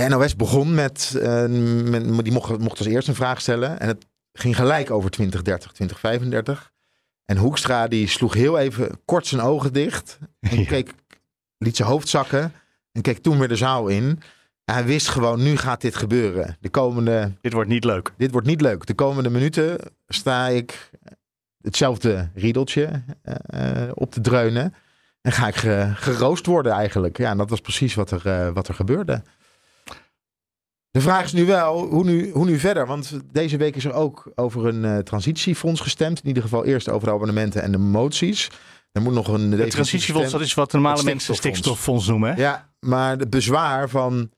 [0.09, 1.21] NOS begon met,
[1.89, 3.81] met die mocht, mocht als eerste een vraag stellen.
[3.81, 6.73] En het ging gelijk over 2030, 2035.
[7.25, 10.19] En Hoekstra die sloeg heel even kort zijn ogen dicht.
[10.41, 10.95] En keek,
[11.59, 12.53] liet zijn hoofd zakken.
[12.93, 14.23] En keek toen weer de zaal in.
[14.73, 16.57] Hij wist gewoon, nu gaat dit gebeuren.
[16.61, 18.13] De komende, Dit wordt niet leuk.
[18.17, 18.87] dit wordt niet leuk.
[18.87, 19.79] De komende minuten
[20.09, 20.91] sta ik
[21.63, 23.03] hetzelfde riedeltje
[23.47, 24.75] eh, op te dreunen.
[25.21, 27.19] En ga ik ge- geroost worden eigenlijk.
[27.19, 29.23] Ja, en dat was precies wat er, eh, wat er gebeurde.
[30.91, 32.87] De vraag is nu wel, hoe nu, hoe nu verder?
[32.87, 36.21] Want deze week is er ook over een eh, transitiefonds gestemd.
[36.21, 38.51] In ieder geval eerst over de abonnementen en de moties.
[38.93, 39.35] Er moet nog een...
[39.35, 42.07] Het definitief transitiefonds, dat is wat normale mensen stikstoffonds.
[42.07, 42.35] noemen.
[42.35, 42.41] Hè?
[42.41, 44.31] Ja, maar het bezwaar van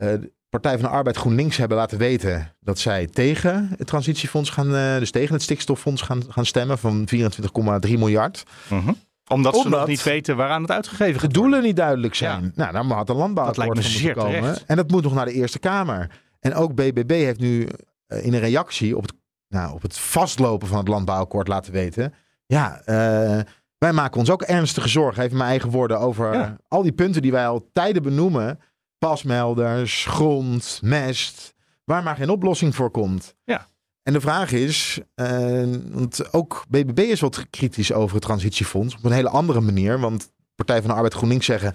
[0.00, 4.74] de Partij van de Arbeid GroenLinks hebben laten weten dat zij tegen het transitiefonds gaan,
[4.74, 8.42] eh, dus tegen het stikstoffonds gaan, gaan stemmen van 24,3 miljard.
[8.68, 8.92] Mhm.
[9.28, 12.42] Omdat, ze nog niet weten waaraan het uitgegeven De gaat doelen niet duidelijk zijn.
[12.42, 12.50] Ja.
[12.54, 14.40] Nou, dan had een landbouwakkoord van zeer moeten komen.
[14.40, 14.64] terecht.
[14.64, 16.10] En dat moet nog naar de Eerste Kamer.
[16.40, 17.68] En ook BBB heeft nu
[18.06, 19.12] eh, in een reactie op het,
[19.48, 22.14] nou, op het vastlopen van het landbouwakkoord laten weten.
[22.46, 23.40] Ja, eh,
[23.78, 26.56] wij maken ons ook ernstige zorgen, even mijn eigen woorden, over Ja.
[26.68, 28.58] al die punten die wij al tijden benoemen.
[29.00, 33.34] Pasmelders, grond, mest, waar maar geen oplossing voor komt.
[33.44, 33.66] Ja.
[34.02, 39.04] En de vraag is, eh, want ook BBB is wat kritisch over het transitiefonds op
[39.04, 40.00] een hele andere manier.
[40.00, 41.74] Want Partij van de Arbeid GroenLinks zeggen,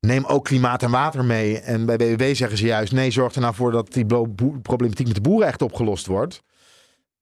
[0.00, 1.58] neem ook klimaat en water mee.
[1.58, 4.06] En bij BBB zeggen ze juist, nee, zorg er nou voor dat die
[4.62, 6.42] problematiek met de boeren echt opgelost wordt.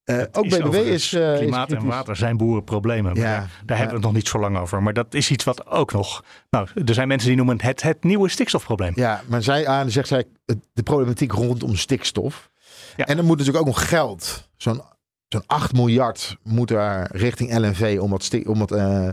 [0.05, 3.15] Eh, ook Is overigens is, eh, klimaat en water zijn boerenproblemen.
[3.15, 3.75] Ja, daar, daar ja.
[3.75, 4.83] hebben we het nog niet zo lang over.
[4.83, 6.25] Maar dat is iets wat ook nog...
[6.51, 8.93] Nou, er zijn mensen die noemen het het nieuwe stikstofprobleem.
[8.95, 10.25] Ja, maar zij aan zegt zij
[10.73, 12.51] de problematiek rondom stikstof.
[12.97, 13.07] Ja.
[13.07, 14.49] En er moet natuurlijk ook nog geld.
[14.57, 14.83] Zo'n
[15.29, 19.09] zo'n 8 miljard moet er richting LNV om het, sti- om het eh,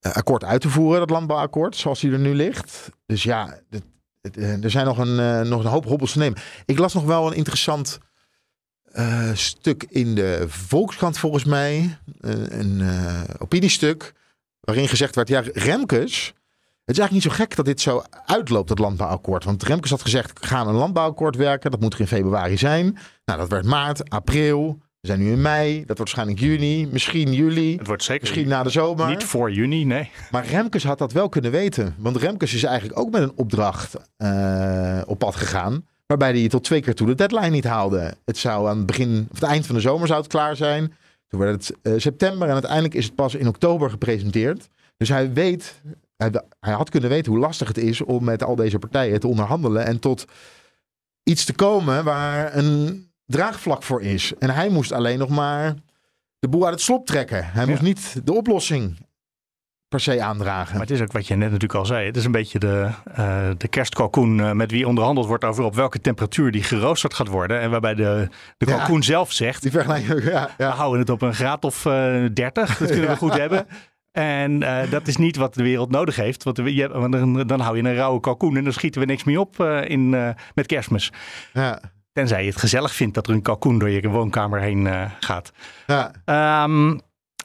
[0.00, 2.90] akkoord uit te voeren, dat landbouwakkoord, zoals die er nu ligt.
[3.06, 3.84] Dus ja, het-
[4.20, 6.38] het, er zijn nog een, nog een hoop hobbels te nemen.
[6.64, 7.98] Ik las nog wel een interessant
[8.94, 11.98] eh, stuk in de Volkskrant volgens mij.
[12.20, 14.12] Eh, een eh, opiniestuk
[14.60, 16.34] waarin gezegd werd, ja, Remkes...
[16.84, 19.44] Het is eigenlijk niet zo gek dat dit zo uitloopt, het landbouwakkoord.
[19.44, 21.70] Want Remkes had gezegd, we gaan een landbouwakkoord werken.
[21.70, 22.98] Dat moet er in februari zijn.
[23.24, 24.78] Nou, dat werd maart, april.
[25.00, 25.74] We zijn nu in mei.
[25.78, 27.76] Dat wordt waarschijnlijk juni, misschien juli.
[27.76, 29.08] Het wordt zeker Misschien na de zomer.
[29.08, 30.10] niet voor juni, nee.
[30.30, 31.94] Maar Remkes had dat wel kunnen weten.
[31.98, 33.94] Want Remkes is eigenlijk ook met een opdracht
[35.06, 35.84] op pad gegaan.
[36.06, 38.16] Waarbij hij tot twee keer toe de deadline niet haalde.
[38.24, 40.94] Het zou aan het begin, of het eind van de zomer zou het klaar zijn.
[41.28, 44.68] Toen werd het eh, september en uiteindelijk is het pas in oktober gepresenteerd.
[44.96, 45.80] Dus hij weet,
[46.16, 49.26] hij, hij had kunnen weten hoe lastig het is om met al deze partijen te
[49.26, 49.86] onderhandelen.
[49.86, 50.24] En tot
[51.22, 54.32] iets te komen waar een draagvlak voor is.
[54.38, 55.74] En hij moest alleen nog maar
[56.38, 57.44] de boel uit het slop trekken.
[57.44, 58.96] Hij moest niet de oplossing
[59.94, 60.72] per se aandragen.
[60.72, 62.06] Maar het is ook wat je net natuurlijk al zei.
[62.06, 65.74] Het is een beetje de, eh de kerstkalkoen eh, met wie onderhandeld wordt over op
[65.74, 67.60] welke temperatuur die geroosterd gaat worden.
[67.60, 68.28] En waarbij de,
[68.58, 68.76] de Ja.
[68.76, 70.70] kalkoen zelf zegt, Die vergelijking, ja, we ja.
[70.70, 72.76] houden het op een graad of eh 30.
[72.78, 73.66] Dat kunnen we goed hebben.
[74.12, 76.42] En eh, dat is niet wat de wereld nodig heeft.
[76.42, 79.06] Want we- je, want dan, dan hou je een rauwe kalkoen en dan schieten we
[79.06, 81.12] niks meer op eh, in, eh, met kerstmis.
[81.52, 81.80] ja,
[82.12, 85.52] Tenzij je het gezellig vindt dat er een kalkoen door je woonkamer heen eh, gaat.
[85.86, 86.10] ja.
[86.24, 86.98] Ehm,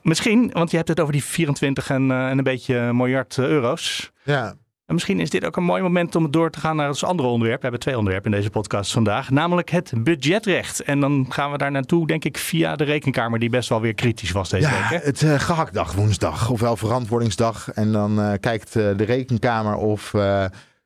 [0.03, 3.45] misschien, want je hebt het over die 24 en, eh, en een beetje miljard eh,
[3.45, 4.11] euro's.
[4.23, 4.53] ja.
[4.85, 7.27] En misschien is dit ook een mooi moment om door te gaan naar het andere
[7.27, 7.57] onderwerp.
[7.57, 9.29] We hebben twee onderwerpen in deze podcast vandaag.
[9.29, 10.83] Namelijk het budgetrecht.
[10.83, 13.93] En dan gaan we daar naartoe, denk ik, via de rekenkamer, die best wel weer
[13.93, 15.01] kritisch was deze Ja, week.
[15.01, 15.07] Hè?
[15.07, 17.69] het eh gehaktdag woensdag, ofwel verantwoordingsdag.
[17.71, 20.09] En dan kijkt de rekenkamer of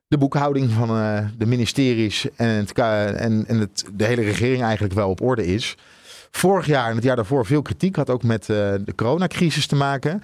[0.08, 0.88] de boekhouding van
[1.38, 2.72] de ministeries en, het,
[3.18, 5.76] en het, de hele regering eigenlijk wel op orde is.
[6.36, 9.76] Vorig jaar en het jaar daarvoor veel kritiek had ook met eh, de coronacrisis te
[9.76, 10.22] maken.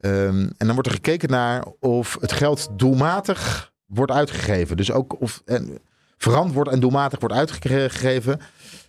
[0.00, 4.76] Ehm, en dan wordt er gekeken naar of het geld doelmatig wordt uitgegeven.
[4.76, 5.78] Dus ook of en,
[6.16, 8.40] verantwoord en doelmatig wordt uitgegeven.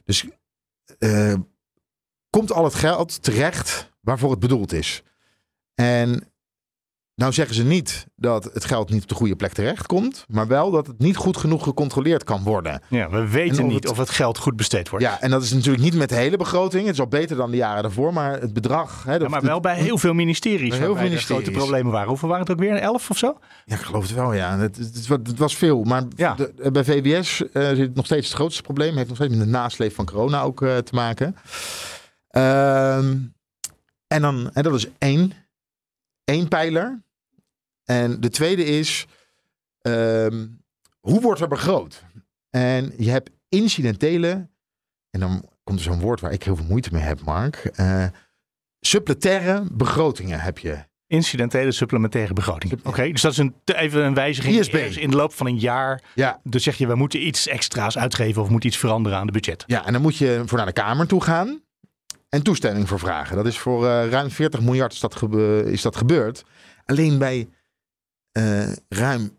[0.05, 0.25] Dus
[0.99, 1.33] eh,
[2.29, 5.03] komt al het geld terecht waarvoor het bedoeld is.
[5.75, 6.30] En
[7.15, 10.47] nou zeggen ze niet dat het geld niet op de goede plek terecht komt, maar
[10.47, 12.81] wel dat het niet goed genoeg gecontroleerd kan worden.
[12.89, 15.05] Ja, we weten of niet het- of het geld goed besteed wordt.
[15.05, 16.83] Ja, en dat is natuurlijk niet met de hele begroting.
[16.85, 19.03] Het is al beter dan de jaren daarvoor, maar het bedrag.
[19.03, 20.59] Hè, Ja, maar wel bij heel veel ministeries.
[20.59, 21.49] Heel veel er grote ministeries.
[21.57, 22.07] problemen waren.
[22.09, 22.75] Hoeveel waren het ook weer?
[22.75, 23.37] Elf of zo?
[23.65, 24.57] Ja, ik geloof het wel, ja.
[24.57, 25.83] Het, het, het was- veel.
[25.83, 26.33] Maar Ja.
[26.35, 28.95] de- bij VWS eh, zit nog steeds het grootste probleem.
[28.95, 31.35] Heeft nog steeds met de nasleep van corona ook eh, te maken.
[32.27, 33.15] Ehm,
[34.07, 35.31] en, dan, en dat is één,
[36.31, 37.03] één pijler.
[37.83, 39.05] En de tweede is,
[39.81, 40.47] ehm,
[40.99, 42.03] hoe wordt er begroot?
[42.49, 44.49] En je hebt incidentele,
[45.09, 47.55] en dan komt er zo'n woord waar ik heel veel moeite mee heb, Mark.
[47.75, 48.05] eh
[48.79, 50.77] supplementaire begrotingen heb je.
[51.07, 52.79] Incidentele supplementaire begroting.
[52.83, 54.73] Oké, dus dat is een, even een wijziging ISB.
[54.97, 56.01] in de loop van een jaar.
[56.15, 59.25] Ja, Dus zeg je, we moeten iets extra's uitgeven of we moeten iets veranderen aan
[59.25, 59.63] de budget.
[59.67, 61.61] Ja, en dan moet je voor naar de Kamer toe gaan.
[62.35, 63.35] En toestemming voor vragen.
[63.35, 66.43] Dat is voor eh, ruim 40 miljard is dat, gebe- is dat gebeurd.
[66.85, 67.49] Alleen bij
[68.31, 69.37] eh, ruim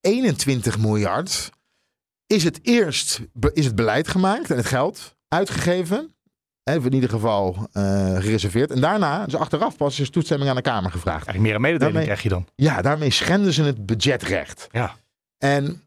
[0.00, 1.50] 21 miljard
[2.26, 3.20] is het eerst
[3.52, 6.14] is het beleid gemaakt en het geld uitgegeven.
[6.62, 8.70] Hè, in ieder geval eh, gereserveerd.
[8.70, 11.26] En daarna, dus achteraf pas, is toestemming aan de Kamer gevraagd.
[11.26, 12.46] Eigenlijk meer een mededeling Daarmee- krijg je dan.
[12.54, 14.68] Ja, daarmee schenden ze het budgetrecht.
[14.70, 14.96] Ja.
[15.38, 15.82] En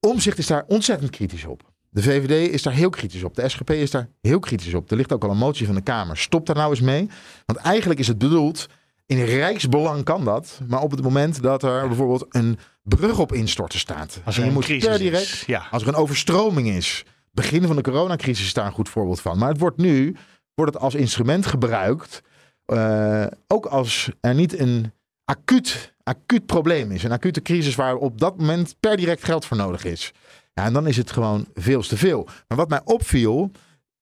[0.00, 1.72] Omzicht is daar ontzettend kritisch op.
[1.94, 3.34] De VVD is daar heel kritisch op.
[3.34, 4.90] De SGP is daar heel kritisch op.
[4.90, 6.16] Er ligt ook al een motie van de Kamer.
[6.16, 7.08] Stop daar nou eens mee.
[7.46, 8.66] Want eigenlijk is het bedoeld,
[9.06, 10.60] in rijksbelang kan dat.
[10.68, 14.20] Maar op het moment dat er bijvoorbeeld een brug op instorten staat.
[14.24, 15.44] Als er je moet per direct.
[15.46, 15.66] Ja.
[15.70, 17.04] als er een overstroming is.
[17.30, 19.38] Begin van de coronacrisis is daar een goed voorbeeld van.
[19.38, 20.16] Maar het wordt nu
[20.54, 22.22] wordt het als instrument gebruikt.
[22.66, 24.92] eh, ook als er niet een
[25.24, 27.02] acuut, acuut probleem is.
[27.02, 30.12] Een acute crisis waar op dat moment per direct geld voor nodig is.
[30.54, 32.24] Ja, en dan is het gewoon veel te veel.
[32.48, 33.50] Maar wat mij opviel,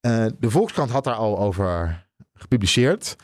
[0.00, 3.16] eh, de Volkskrant had daar al over gepubliceerd.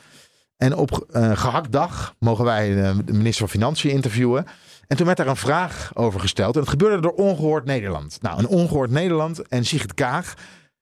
[0.57, 4.45] En op eh gehaktdag mogen wij eh, de minister van Financiën interviewen.
[4.87, 6.55] En toen werd daar een vraag over gesteld.
[6.55, 8.21] En het gebeurde door Ongehoord Nederland.
[8.21, 10.33] Nou, een Ongehoord Nederland en Sigrid Kaag,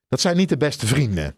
[0.08, 1.36] dat zijn niet de beste vrienden.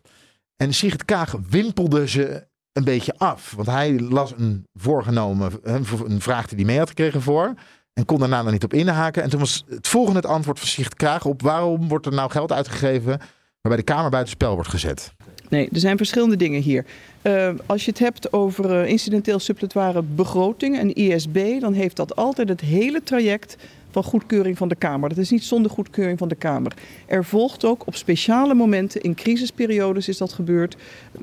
[0.55, 3.53] En Sigrid Kaag wimpelde ze een beetje af.
[3.55, 7.53] Want hij las een voorgenomen, een vraag die hij mee had gekregen voor.
[7.99, 9.23] En kon daarna nog niet op inhaken.
[9.23, 12.51] En toen was het volgende het antwoord van Sigrid op waarom wordt er nou geld
[12.51, 13.19] uitgegeven
[13.62, 15.13] waarbij de Kamer buitenspel wordt gezet.
[15.49, 16.85] Nee, er zijn verschillende dingen hier.
[17.21, 22.15] Uh, als je het hebt over uh, incidenteel suppletoire begroting en ISB, dan heeft dat
[22.15, 23.55] altijd het hele traject
[23.91, 25.09] van goedkeuring van de Kamer.
[25.09, 26.73] Dat is niet zonder goedkeuring van de Kamer.
[27.05, 30.75] Er volgt ook op speciale momenten, in crisisperiodes is dat gebeurd,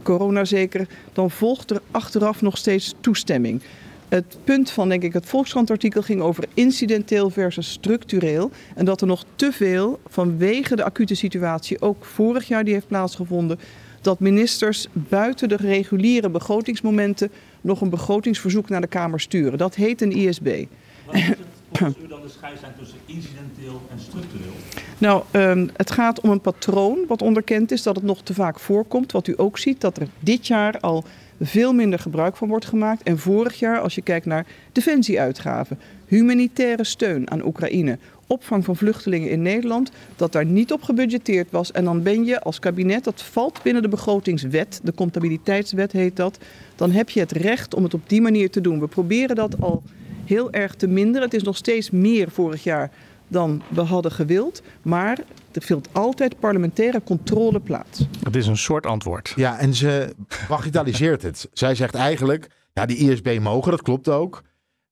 [0.02, 3.62] corona zeker, dan volgt er achteraf nog steeds toestemming.
[4.08, 8.50] Het punt van, denk ik, het Volkskrant-artikel ging over incidenteel versus structureel.
[8.74, 12.86] En dat er nog te veel, vanwege de acute situatie, ook vorig jaar die heeft
[12.86, 13.58] plaatsgevonden,
[14.00, 19.58] dat ministers buiten de reguliere begrotingsmomenten nog een begrotingsverzoek naar de Kamer sturen.
[19.58, 20.64] Dat heet een ISB.
[21.06, 21.38] Wat is het
[21.72, 24.52] volgens u dan de scheidslijn tussen incidenteel en structureel?
[24.98, 28.58] Nou, um, het gaat om een patroon wat onderkend is, dat het nog te vaak
[28.58, 29.12] voorkomt.
[29.12, 31.04] Wat u ook ziet, dat er dit jaar al
[31.40, 33.02] veel minder gebruik van wordt gemaakt.
[33.02, 39.30] En vorig jaar, als je kijkt naar defensieuitgaven, humanitaire steun aan Oekraïne, opvang van vluchtelingen
[39.30, 41.72] in Nederland, dat daar niet op gebudgeteerd was.
[41.72, 46.38] En dan ben je als kabinet, dat valt binnen de begrotingswet, de comptabiliteitswet heet dat,
[46.76, 48.80] dan heb je het recht om het op die manier te doen.
[48.80, 49.82] We proberen dat al
[50.24, 51.22] heel erg te minderen.
[51.22, 52.90] Het is nog steeds meer vorig jaar
[53.28, 55.18] dan we hadden gewild, maar
[55.56, 58.06] er vindt altijd parlementaire controle plaats.
[58.20, 59.32] Dat is een soort antwoord.
[59.36, 60.14] Ja, en ze
[60.48, 61.48] bagitaliseert het.
[61.52, 64.42] Zij zegt eigenlijk, ja, die ISB mogen, dat klopt ook.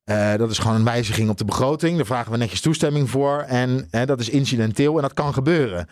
[0.04, 1.96] Uh, dat is gewoon een wijziging op de begroting.
[1.96, 3.40] Daar vragen we netjes toestemming voor.
[3.40, 5.88] En uh, dat is incidenteel en dat kan gebeuren.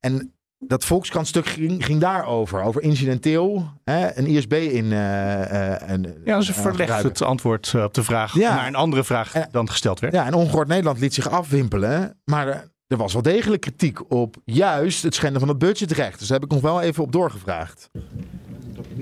[0.00, 2.62] En dat Volkskrant-stuk ging, ging daarover.
[2.62, 3.68] Over incidenteel.
[3.84, 4.84] Hè, een ISB in.
[4.84, 8.54] Uh, een, ja, ze verlegt het antwoord op de vraag ja.
[8.54, 10.12] naar een andere vraag en, dan gesteld werd.
[10.12, 12.20] Ja, en Ongehoord Nederland liet zich afwimpelen.
[12.24, 16.18] Maar er was wel degelijk kritiek op juist het schenden van het budgetrecht.
[16.18, 17.90] Dus daar heb ik nog wel even op doorgevraagd.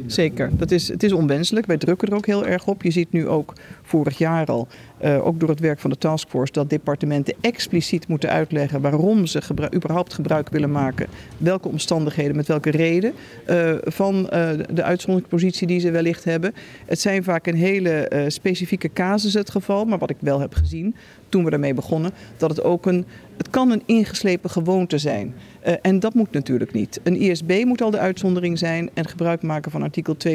[0.06, 1.66] Zeker, dat is, het is onwenselijk.
[1.66, 2.82] Wij drukken er ook heel erg op.
[2.82, 4.68] Je ziet nu ook vorig jaar al,
[5.04, 9.42] uh, ook door het werk van de taskforce, dat departementen expliciet moeten uitleggen waarom ze
[9.74, 13.12] überhaupt gebruik willen maken, welke omstandigheden, met welke reden
[13.46, 16.54] uh, van uh, de uitzonderingspositie die ze wellicht hebben.
[16.86, 20.94] Het zijn vaak een hele specifieke casus het geval, maar wat ik wel heb gezien
[21.28, 23.04] toen we daarmee begonnen, dat het ook een,
[23.36, 25.34] het kan een ingeslepen gewoonte zijn.
[25.66, 27.00] Uh, en dat moet natuurlijk niet.
[27.02, 30.34] Een ISB moet al de uitzondering zijn en gebruik maken van artikel 2.27.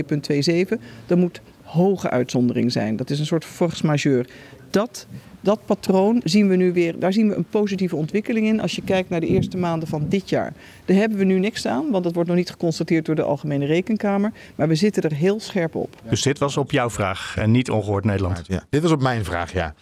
[1.07, 2.95] Er moet hoge uitzondering zijn.
[2.95, 4.25] Dat is een soort force majeure.
[4.69, 5.07] Dat,
[5.41, 8.61] dat patroon zien we nu weer, daar zien we een positieve ontwikkeling in.
[8.61, 10.53] Als je kijkt naar de eerste maanden van dit jaar.
[10.85, 13.65] Daar hebben we nu niks aan, want dat wordt nog niet geconstateerd door de Algemene
[13.65, 14.31] Rekenkamer.
[14.55, 16.01] Maar we zitten er heel scherp op.
[16.09, 18.41] Dus dit was op jouw vraag en niet ongehoord Nederland?
[18.47, 19.73] Ja, dit was op mijn vraag, ja.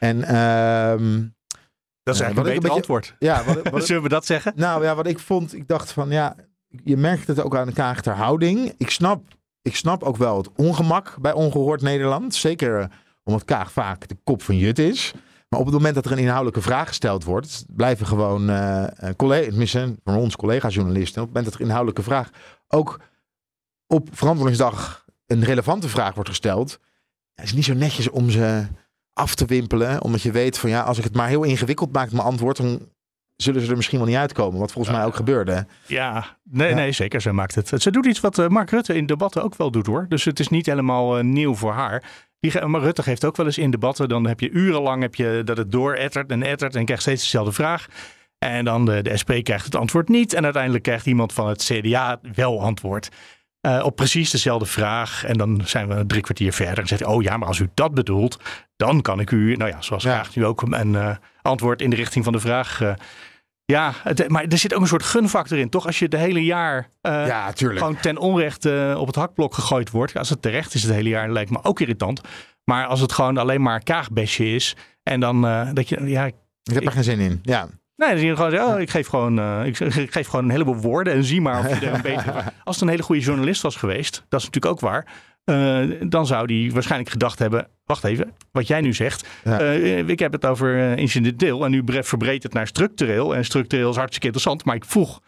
[0.00, 1.26] En uh,
[2.02, 3.14] dat is eigenlijk uh, een beter een beetje, antwoord.
[3.18, 4.52] Ja, wat, wat, Zullen we dat zeggen?
[4.56, 6.36] Nou ja, wat ik vond, ik dacht van ja,
[6.68, 8.74] je merkt het ook aan de Kaagter houding.
[8.76, 9.22] Ik snap,
[9.62, 12.34] ik snap ook wel het ongemak bij ongehoord Nederland.
[12.34, 12.90] Zeker
[13.24, 15.12] omdat Kaag vaak de kop van Jut is.
[15.48, 18.84] Maar op het moment dat er een inhoudelijke vraag gesteld wordt, blijven gewoon uh,
[19.16, 22.30] collega's, van ons collega-journalisten, op het moment dat er een inhoudelijke vraag
[22.68, 23.00] ook
[23.86, 26.78] op verantwoordingsdag een relevante vraag wordt gesteld,
[27.34, 28.66] is het niet zo netjes om ze
[29.20, 30.02] af te wimpelen.
[30.02, 32.88] Omdat je weet van ja, als ik het maar heel ingewikkeld maak, mijn antwoord, dan
[33.36, 34.60] zullen ze er misschien wel niet uitkomen.
[34.60, 35.66] Wat volgens mij ook gebeurde.
[35.86, 36.74] Ja, nee, ja.
[36.74, 37.20] nee zeker.
[37.20, 37.82] Ze maakt het.
[37.82, 40.06] Ze doet iets wat Mark Rutte in debatten ook wel doet hoor.
[40.08, 42.02] Dus het is niet helemaal uh, nieuw voor haar.
[42.40, 44.08] Die, maar Rutte geeft ook wel eens in debatten.
[44.08, 47.52] Dan heb je urenlang heb je dat het doorettert en ettert en krijgt steeds dezelfde
[47.52, 47.86] vraag.
[48.38, 50.32] En dan de, de SP krijgt het antwoord niet.
[50.32, 53.08] En uiteindelijk krijgt iemand van het CDA wel antwoord.
[53.60, 55.24] Eh, op precies dezelfde vraag.
[55.24, 56.78] En dan zijn we drie kwartier verder.
[56.78, 58.36] En zegt hij, oh ja, maar als u dat bedoelt,
[58.76, 61.96] dan kan ik u, nou ja, zoals vraagt u ook een eh, antwoord in de
[61.96, 62.80] richting van de vraag.
[62.80, 62.92] eh,
[63.64, 65.86] ja, het, maar er zit ook een soort gunfactor in, toch?
[65.86, 70.16] Als je de hele jaar Ja, gewoon ten onrechte op het hakblok gegooid wordt.
[70.16, 72.20] Als het terecht is het hele jaar, lijkt me ook irritant.
[72.64, 74.76] Maar als het gewoon alleen maar kaagbesje is.
[75.02, 75.40] En dan
[75.74, 76.34] dat je, ja, Ik
[76.72, 77.38] heb er geen zin in.
[77.42, 77.68] Ja.
[78.00, 80.44] Nee, dan zie je gewoon, zeggen, oh, ik, geef gewoon, eh, ik, ik geef gewoon
[80.44, 82.34] een heleboel woorden en zie maar of je er een beter...
[82.64, 85.06] Als het een hele goede journalist was geweest, dat is natuurlijk ook waar...
[85.44, 87.68] eh, dan zou die waarschijnlijk gedacht hebben...
[87.84, 89.26] Wacht even, wat jij nu zegt.
[89.44, 89.58] Ja.
[89.60, 93.34] eh, ik heb het over incidenteel en nu bre- verbreedt het naar structureel.
[93.34, 95.20] En structureel is hartstikke interessant, maar ik vroeg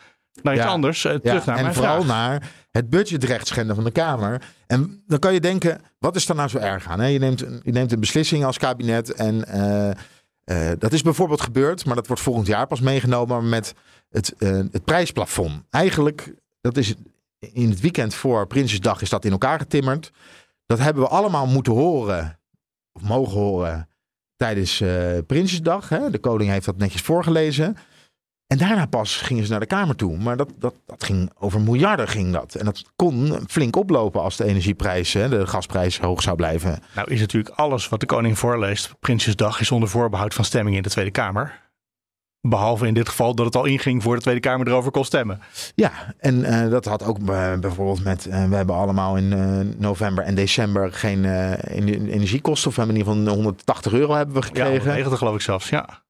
[0.42, 0.68] naar iets Ja.
[0.68, 1.00] anders.
[1.00, 2.16] terug Ja, naar en mijn vooral vraag.
[2.16, 4.42] naar het budgetrecht schenden van de Kamer.
[4.66, 7.00] En dan kan je denken, wat is er nou zo erg aan?
[7.00, 7.06] Hè?
[7.06, 9.44] Je, neemt, je neemt een beslissing als kabinet en
[10.44, 13.74] eh, dat is bijvoorbeeld gebeurd, maar dat wordt volgend jaar pas meegenomen met
[14.10, 15.62] het, eh, het prijsplafond.
[15.70, 16.94] Eigenlijk, dat is
[17.38, 20.10] in het weekend voor Prinsjesdag is dat in elkaar getimmerd.
[20.66, 22.38] Dat hebben we allemaal moeten horen,
[22.92, 23.88] of mogen horen,
[24.36, 25.88] tijdens eh, Prinsjesdag.
[25.88, 26.10] Hè?
[26.10, 27.76] De koning heeft dat netjes voorgelezen.
[28.52, 30.18] En daarna pas gingen ze naar de Kamer toe.
[30.18, 32.54] Maar dat, dat, dat ging over miljarden ging dat.
[32.54, 36.78] En dat kon flink oplopen als de energieprijs, hè, de gasprijs hoog zou blijven.
[36.94, 38.94] Nou is natuurlijk alles wat de koning voorleest...
[39.00, 41.60] Prinsjesdag is onder voorbehoud van stemming in de Tweede Kamer.
[42.40, 45.40] Behalve in dit geval dat het al inging voor de Tweede Kamer erover kon stemmen.
[45.74, 48.26] Ja, en eh, dat had ook eh, bijvoorbeeld met...
[48.26, 52.68] eh, we hebben allemaal in november en december geen ener- energiekosten.
[52.68, 54.76] Of we hebben in ieder geval 180 euro hebben we Ja, gekregen.
[54.78, 56.02] 190 geloof ik zelfs, ja.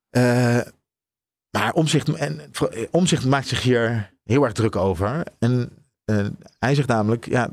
[1.59, 5.23] Maar omzicht, en, eh, omzicht maakt zich hier heel erg druk over.
[5.38, 5.71] En
[6.05, 6.27] eh,
[6.59, 7.49] hij zegt namelijk, ja,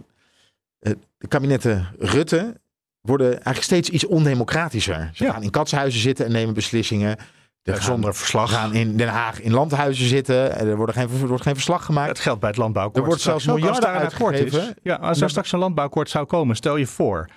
[0.80, 2.56] eh, de kabinetten Rutte
[3.02, 5.10] worden eigenlijk steeds iets ondemocratischer.
[5.14, 5.32] Ze Ja.
[5.32, 7.18] gaan in katshuizen zitten en nemen beslissingen.
[7.64, 8.52] Er gaan, Zonder verslag.
[8.52, 10.56] gaan in Den Haag in landhuizen zitten.
[10.56, 12.10] En er, worden geen, er wordt geen verslag gemaakt.
[12.10, 13.04] Het geldt bij het landbouwakkoord.
[13.04, 14.42] Er wordt straks zelfs als miljarden daar is.
[14.42, 14.76] uitgegeven.
[14.84, 17.30] Ja, als er straks een landbouwakkoord zou komen, stel je voor.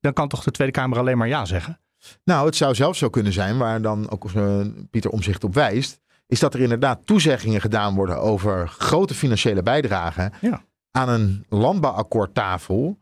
[0.00, 1.80] Dan kan toch de Tweede Kamer alleen maar ja zeggen?
[2.24, 4.60] Nou, het zou zelfs zo kunnen zijn, waar dan ook eh,
[4.90, 10.32] Pieter Omzicht op wijst, is dat er inderdaad toezeggingen gedaan worden over grote financiële bijdragen
[10.40, 10.64] Ja.
[10.90, 12.98] aan een landbouwakkoordtafel,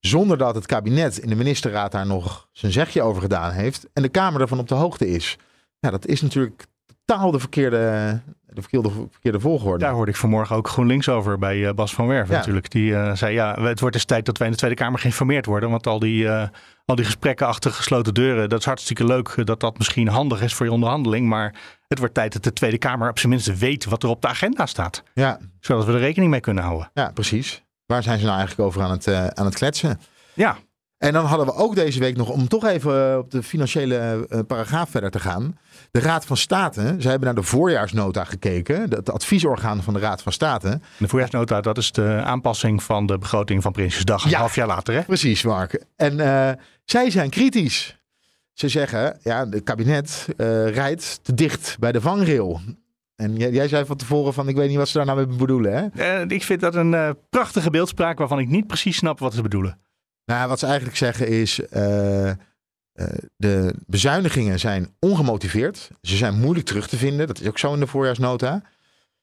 [0.00, 4.02] zonder dat het kabinet in de ministerraad daar nog zijn zegje over gedaan heeft en
[4.02, 5.36] de Kamer ervan op de hoogte is.
[5.78, 6.66] Ja, dat is natuurlijk
[7.04, 8.20] totaal de verkeerde,
[8.52, 9.84] de verkeerde, verkeerde volgorde.
[9.84, 12.38] Daar hoorde ik vanmorgen ook GroenLinks over bij eh, Bas van Werven Ja.
[12.38, 12.70] natuurlijk.
[12.70, 15.46] Die eh, zei, ja, het wordt eens tijd dat wij in de Tweede Kamer geïnformeerd
[15.46, 15.70] worden.
[15.70, 16.48] Want al die, eh,
[16.84, 20.54] al die gesprekken achter gesloten deuren, dat is hartstikke leuk dat dat misschien handig is
[20.54, 21.26] voor je onderhandeling.
[21.28, 21.54] Maar
[21.88, 24.28] het wordt tijd dat de Tweede Kamer op zijn minst weet wat er op de
[24.28, 25.02] agenda staat.
[25.14, 26.90] Ja, Zodat we er rekening mee kunnen houden.
[26.94, 27.62] ja, precies.
[27.86, 30.00] Waar zijn ze nou eigenlijk over aan het, aan het kletsen?
[30.34, 30.56] Ja,
[30.98, 34.90] En dan hadden we ook deze week nog, om toch even op de financiële paragraaf
[34.90, 35.58] verder te gaan.
[35.90, 38.80] De Raad van State, ze hebben naar de voorjaarsnota gekeken.
[38.90, 40.80] Het adviesorgaan van de Raad van State.
[40.98, 44.24] de voorjaarsnota, dat is de aanpassing van de begroting van Prinsjesdag.
[44.24, 44.38] Een Ja.
[44.38, 45.02] half jaar later, hè?
[45.02, 45.84] Precies, Mark.
[45.96, 46.50] En eh,
[46.84, 47.98] zij zijn kritisch.
[48.52, 52.60] Ze zeggen, ja, het kabinet eh, rijdt te dicht bij de vangrail.
[53.16, 55.36] En jij, jij zei van tevoren van, ik weet niet wat ze daar nou mee
[55.36, 56.20] bedoelen, hè?
[56.20, 59.78] Eh, ik vind dat een prachtige beeldspraak waarvan ik niet precies snap wat ze bedoelen.
[60.24, 61.60] Nou, wat ze eigenlijk zeggen is,
[62.98, 63.06] eh,
[63.36, 65.90] de bezuinigingen zijn ongemotiveerd.
[66.02, 67.26] Ze zijn moeilijk terug te vinden.
[67.26, 68.62] Dat is ook zo in de voorjaarsnota.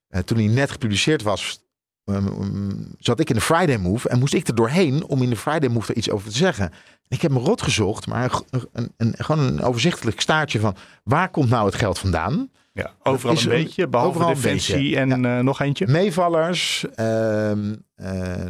[0.08, 1.60] Eh, toen die net gepubliceerd was,
[2.06, 5.30] um, um, zat ik in de Friday Move en moest ik er doorheen om in
[5.30, 6.72] de Friday Move er iets over te zeggen.
[7.08, 11.50] Ik heb me rot gezocht, maar een, een, gewoon een overzichtelijk staartje van waar komt
[11.50, 12.50] nou het geld vandaan?
[12.74, 15.88] Ja, overal een beetje, behalve overal een Defensie en eh, nog eentje.
[15.88, 18.46] Meevallers, ehm, eh,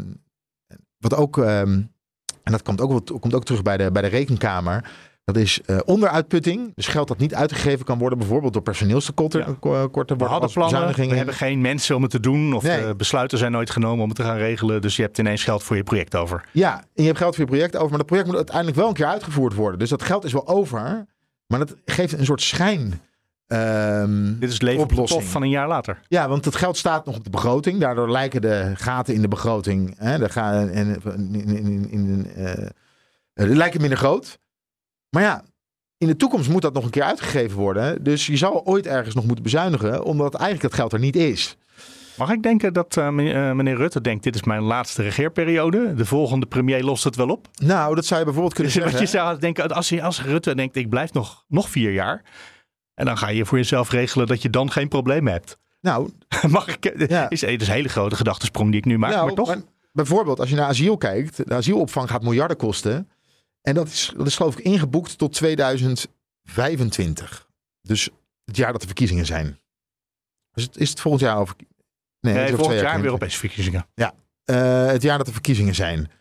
[0.98, 1.82] wat ook, ehm,
[2.44, 4.90] en dat komt ook, komt ook terug bij de, bij de rekenkamer.
[5.26, 6.72] Dat is eh, onderuitputting.
[6.76, 9.40] Dus geld dat niet uitgegeven kan worden, bijvoorbeeld door personeelstekorten.
[9.40, 9.46] Ja.
[9.46, 12.54] eh, korten We hadden plannen, we hebben geen mensen om het te doen.
[12.54, 12.96] Of Nee.
[12.96, 14.82] besluiten zijn nooit genomen om het te gaan regelen.
[14.82, 16.46] Dus je hebt ineens geld voor je project over.
[16.52, 18.88] Ja, en je hebt geld voor je project over, maar dat project moet uiteindelijk wel
[18.88, 19.80] een keer uitgevoerd worden.
[19.80, 21.06] Dus dat geld is wel over,
[21.48, 23.02] maar dat geeft een soort schijn.
[23.48, 26.00] ehm, Dit is leven van een jaar later.
[26.08, 27.80] Ja, want het geld staat nog op de begroting.
[27.80, 29.96] Daardoor lijken de gaten in de begroting.
[29.98, 32.28] Hè, de ga, in, in, in, in,
[33.34, 34.40] lijken minder groot.
[35.10, 35.44] Maar ja,
[35.98, 38.04] in de toekomst moet dat nog een keer uitgegeven worden.
[38.04, 41.58] Dus je zal ooit ergens nog moeten bezuinigen, omdat eigenlijk dat geld er niet is.
[42.18, 45.94] Mag ik denken dat eh, meneer, eh, meneer Rutte denkt, dit is mijn laatste regeerperiode.
[45.94, 47.48] De volgende premier lost het wel op.
[47.62, 49.00] Nou, dat zou je bijvoorbeeld kunnen Dus zeggen.
[49.00, 52.24] wat je zou denken, als, je, als Rutte denkt, ik blijf nog, nog vier jaar.
[52.94, 55.58] En dan ga je voor jezelf regelen dat je dan geen probleem hebt.
[55.82, 56.10] Nou,
[56.48, 57.10] Mag ik?
[57.10, 57.30] Ja.
[57.30, 59.48] Is, is een hele grote gedachtesprong die ik nu maak, nou, maar toch?
[59.48, 61.38] maar bijvoorbeeld als je naar asiel kijkt.
[61.48, 63.10] De asielopvang gaat miljarden kosten.
[63.66, 67.50] En dat is, dat is geloof ik ingeboekt tot 2025.
[67.82, 68.10] Dus
[68.46, 69.60] het jaar dat de verkiezingen zijn.
[70.52, 71.56] Dus het, is het volgend jaar over...
[71.58, 71.68] Nee,
[72.34, 73.88] het Nee, over volgend twee jaar weer opeens verkiezingen.
[73.96, 74.14] Ja.
[74.46, 76.12] eh, het jaar dat de verkiezingen zijn.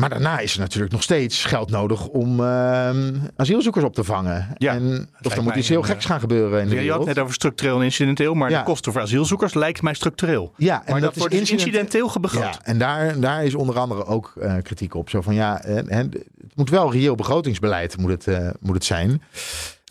[0.00, 4.48] Maar daarna is er natuurlijk nog steeds geld nodig om ehm, asielzoekers op te vangen.
[4.56, 7.04] Ja, en, of er moet iets heel geks gaan gebeuren in de Ja, je had
[7.04, 8.58] net over structureel en incidenteel, maar Ja.
[8.58, 10.52] de kosten voor asielzoekers lijkt mij structureel.
[10.56, 12.42] Ja, en maar dat, dat, wordt is dus incident- incidenteel begroot.
[12.42, 15.10] Ja, en daar, daar is onder andere ook eh, kritiek op.
[15.10, 16.16] Zo van ja, eh, het
[16.54, 19.22] moet wel reëel begrotingsbeleid moet het, eh, moet het zijn.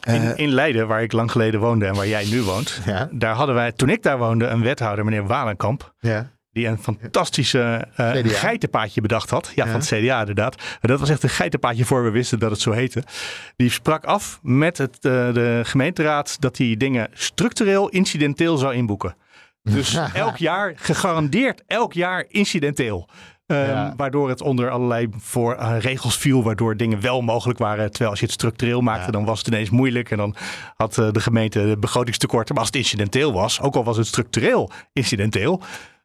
[0.02, 2.80] Eh, In, in Leiden, waar ik lang geleden woonde en waar jij nu woont,
[3.12, 5.94] daar hadden wij, toen ik daar woonde, een wethouder, meneer Walenkamp.
[6.00, 6.30] ja.
[6.54, 9.52] Die een fantastische eh, geitenpaadje bedacht had.
[9.56, 9.72] Ja, Ja.
[9.72, 10.56] van het CDA inderdaad.
[10.58, 13.04] Maar dat was echt een geitenpaadje voor we wisten dat het zo heette.
[13.56, 19.16] Die sprak af met het, eh, de gemeenteraad dat hij dingen structureel incidenteel zou inboeken.
[19.64, 23.10] Dus elk jaar, gegarandeerd elk jaar incidenteel.
[23.48, 23.94] Ehm, Ja.
[23.98, 27.90] Waardoor het onder allerlei voor, eh, regels viel, waardoor dingen wel mogelijk waren.
[27.90, 29.12] Terwijl als je het structureel maakte, Ja.
[29.12, 30.12] dan was het ineens moeilijk.
[30.12, 30.36] En dan
[30.76, 32.54] had de gemeente begrotingstekorten.
[32.56, 35.62] Maar als het incidenteel was, ook al was het structureel incidenteel.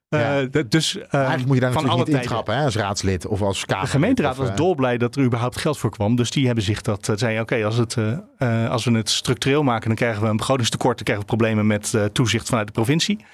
[0.09, 0.47] Eh, Ja.
[0.49, 2.21] d- dus eh, Eigenlijk moet je daar van natuurlijk alle niet tijden.
[2.23, 3.85] intrappen hè, als raadslid of als kamer.
[3.85, 6.17] De gemeenteraad of, was eh, dolblij dat er überhaupt geld voor kwam.
[6.17, 9.11] Dus die hebben zich dat uh, zei, oké, als, het, uh, uh, als we het
[9.11, 12.67] structureel maken, dan krijgen we een begrotingstekort, dan krijgen we problemen met uh, toezicht vanuit
[12.67, 13.25] de provincie.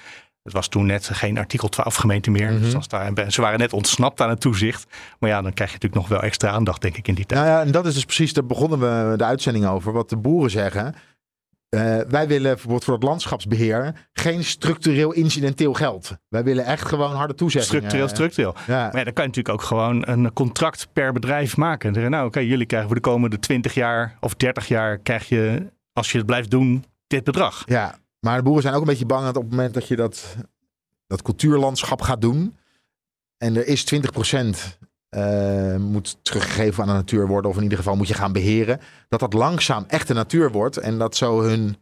[0.43, 2.51] Het was toen net geen artikel 12 gemeente meer.
[2.51, 2.61] Mhm.
[2.61, 4.85] Dus als daar, ze waren net ontsnapt aan het toezicht.
[5.19, 7.39] Maar ja, dan krijg je natuurlijk nog wel extra aandacht, denk ik, in die tijd.
[7.41, 9.91] Nou ja, en dat is dus precies, daar begonnen we de uitzending over.
[9.93, 10.95] Wat de boeren zeggen.
[11.73, 16.17] Uh, wij willen bijvoorbeeld voor het landschapsbeheer geen structureel incidenteel geld.
[16.29, 17.77] Wij willen echt gewoon harde toezeggingen.
[17.77, 18.55] Structureel, structureel.
[18.67, 18.83] Ja.
[18.83, 21.87] Maar ja, dan kan je natuurlijk ook gewoon een contract per bedrijf maken.
[21.87, 24.97] En zeggen, nou oké, okay, jullie krijgen voor de komende 20 jaar of 30 jaar
[24.97, 27.63] krijg je, als je het blijft doen, dit bedrag.
[27.65, 29.95] Ja, maar de boeren zijn ook een beetje bang dat op het moment dat je
[29.95, 30.35] dat,
[31.07, 32.55] dat cultuurlandschap gaat doen.
[33.37, 33.97] En er is 20%
[35.15, 37.51] uh, moet teruggegeven aan de natuur worden.
[37.51, 38.79] Of in ieder geval moet je gaan beheren.
[39.09, 40.77] Dat dat langzaam echte natuur wordt.
[40.77, 41.77] En dat zo hun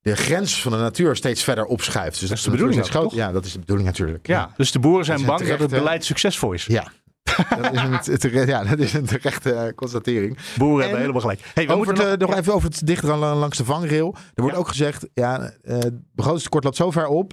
[0.00, 2.20] de grens van de natuur steeds verder opschuift.
[2.20, 3.12] Dus dat is de bedoeling, groot.
[3.12, 4.26] Ja, dat is de bedoeling natuurlijk.
[4.26, 6.66] Ja, dus de boeren zijn dat bang dat het beleid succesvol is.
[6.66, 6.92] Ja.
[7.62, 10.38] dat, is een, terecht, ja, dat is een terechte constatering.
[10.56, 11.40] Boeren en hebben helemaal gelijk.
[11.54, 12.28] Hey, we over moeten het, nog...
[12.28, 14.14] nog even over het dichter langs de vangrail.
[14.34, 14.60] Er wordt ja.
[14.60, 17.32] ook gezegd, ja, het begrotingstekort loopt zo ver op.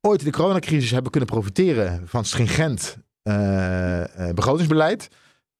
[0.00, 2.96] Ooit in de coronacrisis hebben kunnen profiteren van stringent
[4.34, 5.08] begrotingsbeleid.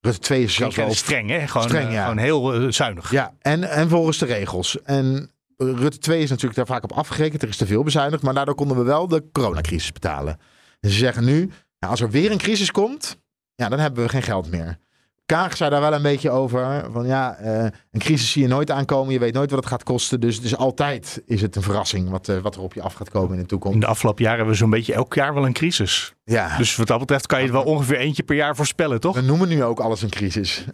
[0.01, 1.47] Rutte 2 is zelfs wel streng, hè?
[1.47, 2.01] Gewoon, streng, ja.
[2.03, 3.11] gewoon heel zuinig.
[3.11, 4.81] Ja, en, en volgens de regels.
[4.83, 7.41] En Rutte 2 is natuurlijk daar vaak op afgerekend.
[7.41, 10.39] Er is te veel bezuinigd, maar daardoor konden we wel de coronacrisis betalen.
[10.79, 11.39] En ze zeggen nu,
[11.79, 13.17] nou, als er weer een crisis komt,
[13.55, 14.77] ja, dan hebben we geen geld meer.
[15.25, 16.85] Kaag zei daar wel een beetje over.
[16.91, 19.13] Van ja, uh, een crisis zie je nooit aankomen.
[19.13, 20.19] Je weet nooit wat het gaat kosten.
[20.19, 22.93] Dus het is altijd is het een verrassing wat, uh, wat er op je af
[22.93, 23.75] gaat komen in de toekomst.
[23.75, 26.13] In de afgelopen jaren hebben we zo'n beetje elk jaar wel een crisis.
[26.23, 26.57] Ja.
[26.57, 29.15] Dus wat dat betreft kan je het wel ongeveer eentje per jaar voorspellen, toch?
[29.15, 30.65] We noemen nu ook alles een crisis.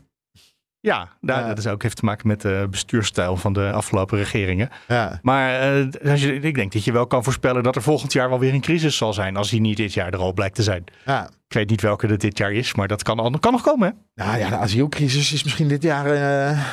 [0.81, 4.69] Ja, daar, dat is ook heeft te maken met de bestuurstijl van de afgelopen regeringen.
[4.87, 5.19] Ja.
[5.21, 8.29] Maar uh, als je, ik denk dat je wel kan voorspellen dat er volgend jaar
[8.29, 9.37] wel weer een crisis zal zijn.
[9.37, 10.83] Als die niet dit jaar er al blijkt te zijn.
[11.05, 11.29] Ja.
[11.47, 13.87] Ik weet niet welke het dit jaar is, maar dat kan, al, kan nog komen.
[13.87, 14.23] Hè?
[14.23, 16.13] Nou ja, de asielcrisis is misschien dit jaar.
[16.13, 16.65] Uh,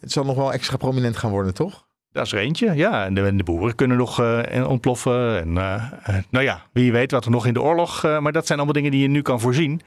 [0.00, 1.86] het zal nog wel extra prominent gaan worden, toch?
[2.12, 3.04] Dat is er eentje, ja.
[3.04, 5.40] En de, en de boeren kunnen nog uh, ontploffen.
[5.40, 5.52] En
[6.30, 8.02] nou ja, wie weet wat er nog in de oorlog.
[8.02, 9.80] maar dat zijn allemaal dingen die je nu kan voorzien.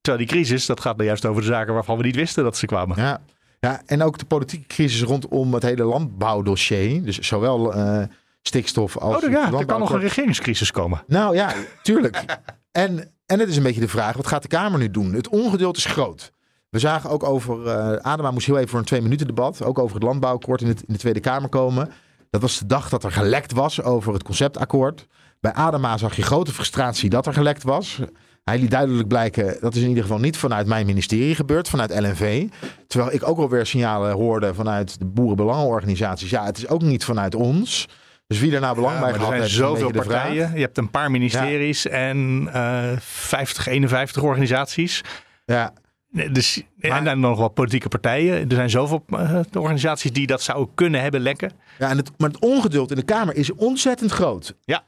[0.00, 2.56] Terwijl die crisis, dat gaat nou juist over de zaken waarvan we niet wisten dat
[2.56, 2.96] ze kwamen.
[2.96, 3.20] Ja,
[3.60, 7.04] ja en ook de politieke crisis rondom het hele landbouwdossier.
[7.04, 8.02] Dus zowel uh,
[8.42, 9.24] stikstof als.
[9.24, 11.02] Oh, ja, er kan nog een regeringscrisis komen.
[11.06, 12.24] Nou ja, tuurlijk.
[12.72, 15.12] en, en het is een beetje de vraag: wat gaat de Kamer nu doen?
[15.12, 16.32] Het ongeduld is groot.
[16.70, 17.66] We zagen ook over.
[17.66, 19.62] Uh, Adema moest heel even voor een twee minuten debat.
[19.62, 21.90] Ook over het landbouwakkoord in, het, in de Tweede Kamer komen.
[22.30, 25.06] Dat was de dag dat er gelekt was over het conceptakkoord.
[25.40, 28.00] Bij Adema zag je grote frustratie dat er gelekt was.
[28.44, 32.00] Hij liet duidelijk blijken, dat is in ieder geval niet vanuit mijn ministerie gebeurd, vanuit
[32.00, 32.48] LNV.
[32.86, 36.30] Terwijl ik ook alweer signalen hoorde vanuit de boerenbelangenorganisaties.
[36.30, 37.88] Ja, het is ook niet vanuit ons.
[38.26, 40.36] Dus wie er nou belang ja, bij er gehad zijn heeft, zoveel de partijen.
[40.36, 40.54] vraag.
[40.54, 41.90] Je hebt een paar ministeries ja.
[41.90, 45.00] en uh, 50, 51 organisaties.
[45.44, 45.72] Ja.
[46.10, 48.48] Dus, maar, en dan nog wel politieke partijen.
[48.48, 51.52] Er zijn zoveel uh, organisaties die dat zouden kunnen hebben lekken.
[51.78, 54.54] Ja, en het, maar het ongeduld in de Kamer is ontzettend groot.
[54.64, 54.84] Ja.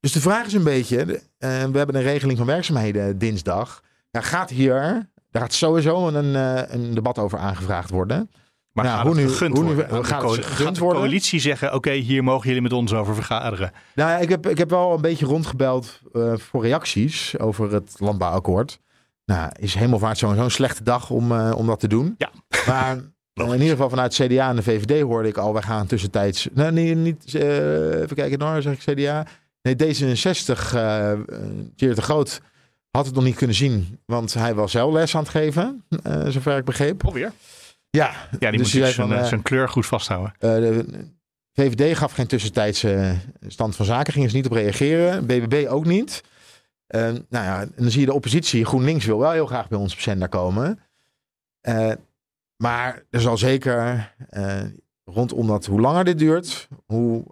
[0.00, 3.82] Dus de vraag is een beetje, uh, we hebben een regeling van werkzaamheden dinsdag.
[4.10, 8.30] Ja, gaat hier, daar gaat sowieso een, uh, een debat over aangevraagd worden.
[8.72, 10.04] Maar nou, gaat hoe nu, gegund hoe nu, worden?
[10.04, 13.72] gaat, de, gaat coalitie zeggen, oké, okay, hier mogen jullie met ons over vergaderen?
[13.94, 17.94] Nou ja, ik heb, ik heb wel een beetje rondgebeld uh, voor reacties over het
[17.98, 18.80] landbouwakkoord.
[19.24, 22.14] Nou, is Hemelvaart sowieso een slechte dag om, uh, om dat te doen.
[22.18, 22.30] Ja.
[22.66, 22.96] Maar
[23.34, 26.48] in ieder geval vanuit CDA en de VVD hoorde ik al, wij gaan tussentijds...
[26.52, 29.26] Nee niet, uh, even kijken, nou zeg ik CDA...
[29.62, 31.12] Nee, D66, uh,
[31.76, 32.40] Thierry de Groot,
[32.90, 33.98] had het nog niet kunnen zien.
[34.06, 37.04] Want hij was zelf les aan het geven, uh, zover ik begreep.
[37.04, 37.32] Alweer?
[37.90, 38.12] Ja.
[38.38, 40.32] Ja, die dus moet zijn, uh, zijn kleur goed vasthouden.
[40.38, 40.84] de
[41.52, 43.14] VVD gaf geen tussentijdse
[43.46, 45.26] stand van zaken, gingen ze niet op reageren.
[45.26, 46.22] BBB ook niet.
[46.90, 49.78] Eh, nou ja, en dan zie je de oppositie, GroenLinks wil wel heel graag bij
[49.78, 50.78] ons op zender komen.
[51.60, 51.92] Eh,
[52.56, 54.62] maar er zal zeker eh,
[55.04, 57.24] rondom dat, hoe langer dit duurt, hoe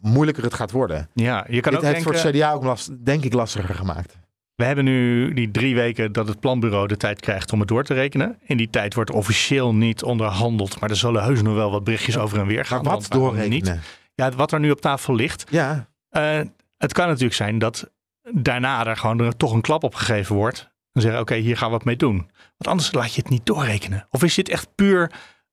[0.00, 1.10] moeilijker het gaat worden.
[1.14, 2.20] Ja, je kan dit ook heeft denken...
[2.20, 4.18] voor het CDA ook last, denk ik lastiger gemaakt.
[4.54, 7.84] We hebben nu die drie weken dat het planbureau de tijd krijgt om het door
[7.84, 8.38] te rekenen.
[8.42, 12.18] In die tijd wordt officieel niet onderhandeld, maar er zullen heus nog wel wat berichtjes
[12.18, 12.82] over en weer gaan.
[12.82, 13.50] Maar wat doorrekenen?
[13.50, 13.74] Niet?
[14.14, 15.44] Ja, wat er nu op tafel ligt.
[15.50, 15.88] Ja.
[16.08, 16.40] Eh,
[16.78, 17.90] het kan natuurlijk zijn dat
[18.32, 20.74] daarna er gewoon er toch een klap op gegeven wordt.
[20.92, 22.16] En zeggen, oké, hier gaan we wat mee doen.
[22.56, 24.06] Want anders laat je het niet doorrekenen.
[24.10, 25.12] Of is dit echt puur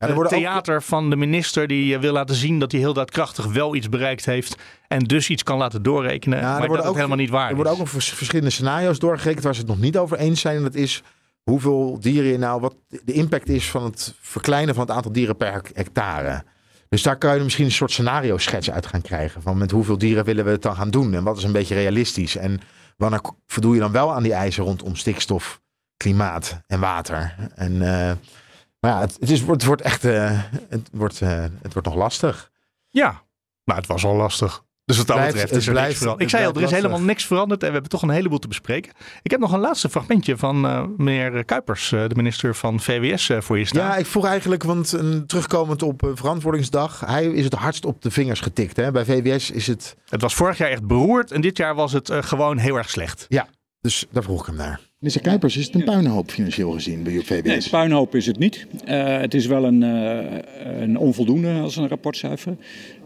[0.10, 2.93] er eh, ook- theater van de minister die eh, wil laten zien dat hij heel
[2.93, 4.56] daadkrachtig wel iets bereikt heeft.
[4.88, 6.39] En dus iets kan laten doorrekenen.
[6.39, 9.54] Ja, maar dat het ook- helemaal niet waar Er worden ook verschillende scenario's doorgerekend waar
[9.54, 10.56] ze het nog niet over eens zijn.
[10.58, 11.04] En dat is
[11.43, 15.38] hoeveel dieren je nou, wat de impact is van het verkleinen van het aantal dieren
[15.38, 16.43] per hec- hectare.
[16.89, 19.41] Dus daar kan je misschien een soort scenario schets uit gaan krijgen.
[19.41, 21.14] Van met hoeveel dieren willen we het dan gaan doen?
[21.14, 22.36] En wat is een beetje realistisch?
[22.36, 22.60] En
[22.97, 25.62] wanneer voldoe je dan wel aan die eisen rondom stikstof,
[25.97, 27.36] klimaat en water?
[27.56, 28.12] En, eh,
[28.84, 31.29] maar ja, het, het, is, het wordt echt eh, het wordt, eh,
[31.61, 32.51] het wordt nog lastig.
[32.89, 33.21] Ja,
[33.63, 34.63] maar het was al lastig.
[34.86, 36.31] Dus wat dat Blijft- betreft het is er niks blijft- veranderd.
[36.31, 38.47] Ik zei al, er is helemaal niks veranderd en we hebben toch een heleboel te
[38.47, 38.91] bespreken.
[39.21, 43.57] Ik heb nog een laatste fragmentje van eh, meneer Kuipers, de minister van VWS, voor
[43.59, 43.86] je staan.
[43.86, 44.89] Ja, ik vroeg eigenlijk, want
[45.27, 48.75] terugkomend op verantwoordingsdag, hij is het hardst op de vingers getikt.
[48.77, 48.91] Hè?
[48.91, 49.95] Bij VWS is het.
[50.09, 53.25] Het was vorig jaar echt beroerd en dit jaar was het gewoon heel erg slecht.
[53.29, 53.47] Ja,
[53.81, 54.79] dus daar vroeg ik hem naar.
[55.04, 57.43] Minister Kuipers, is het een puinhoop financieel gezien bij VWS?
[57.43, 58.66] Nee, puinhoop is het niet.
[58.86, 62.56] Eh, het is wel een, eh, een onvoldoende als een rapportcijfer.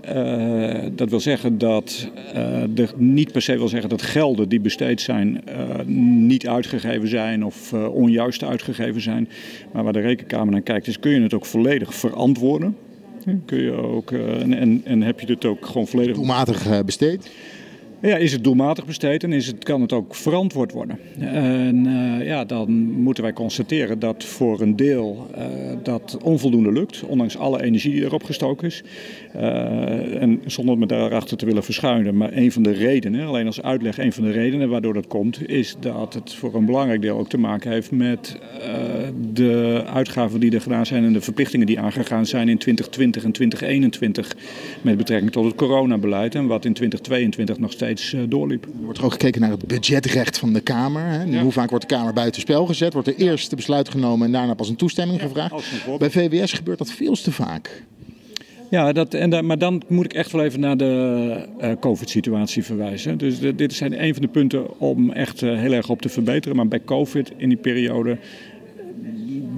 [0.02, 4.60] Eh, dat wil zeggen dat eh er niet per se wil zeggen dat gelden die
[4.60, 5.86] besteed zijn eh,
[6.26, 9.30] niet uitgegeven zijn of eh, onjuist uitgegeven zijn.
[9.74, 12.76] Maar waar de rekenkamer naar kijkt is kun je het ook volledig verantwoorden.
[13.46, 16.16] Kun je ook, eh, en, en, en heb je het ook gewoon volledig...
[16.16, 17.30] Doelmatig eh, besteed?
[18.02, 21.00] Ja, is het doelmatig besteed en is het, kan het ook verantwoord worden.
[21.20, 25.46] En eh, ja, dan moeten wij constateren dat voor een deel eh,
[25.84, 28.84] dat onvoldoende lukt, ondanks alle energie die erop gestoken is.
[29.34, 33.62] Eh, en zonder me daarachter te willen verschuilen, maar een van de redenen, alleen als
[33.62, 37.18] uitleg, een van de redenen waardoor dat komt, is dat het voor een belangrijk deel
[37.18, 38.38] ook te maken heeft met
[39.34, 43.32] de uitgaven die er gedaan zijn en de verplichtingen die aangegaan zijn in 2020 en
[43.32, 44.36] 2021
[44.82, 48.64] met betrekking tot het coronabeleid en wat in 2022 nog steeds eh, doorliep.
[48.64, 51.02] Er wordt ook gekeken naar het budgetrecht van de Kamer.
[51.04, 51.40] Hè.
[51.42, 52.94] Hoe vaak wordt de Kamer buitenspel gezet?
[52.94, 55.54] Wordt er eerst de besluit genomen en daarna pas een toestemming gevraagd?
[55.98, 57.84] Bij VWS gebeurt dat veel te vaak.
[58.70, 62.64] Ja, dat, en da- maar dan moet ik echt wel even naar de eh, COVID-situatie
[62.64, 63.18] verwijzen.
[63.18, 66.10] Dus de- dit zijn een van de punten om echt eh, heel erg op te
[66.10, 66.56] verbeteren.
[66.58, 68.18] Maar bij COVID in die periode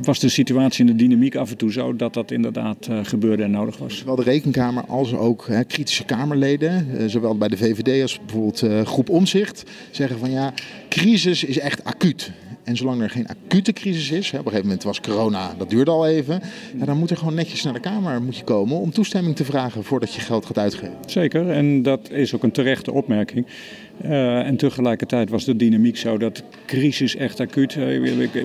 [0.02, 3.43] was de situatie en de dynamiek af en toe zo dat dat inderdaad eh, gebeurde
[3.43, 3.97] en nodig was.
[3.97, 8.62] Zowel de Rekenkamer als ook hè, kritische Kamerleden, eh, zowel bij de VVD als bijvoorbeeld
[8.62, 10.54] eh, groep Omzicht, zeggen van ja,
[10.89, 12.32] crisis is echt acuut.
[12.64, 15.70] En zolang er geen acute crisis is, hè, op een gegeven moment was corona, dat
[15.70, 16.41] duurde al even,
[16.78, 19.45] ja, dan moet er gewoon netjes naar de Kamer moet je komen om toestemming te
[19.45, 20.95] vragen voordat je geld gaat uitgeven.
[21.06, 23.45] Zeker, en dat is ook een terechte opmerking.
[24.02, 27.76] Eh, en tegelijkertijd was de dynamiek zo dat crisis echt acuut.
[27.76, 27.80] eh,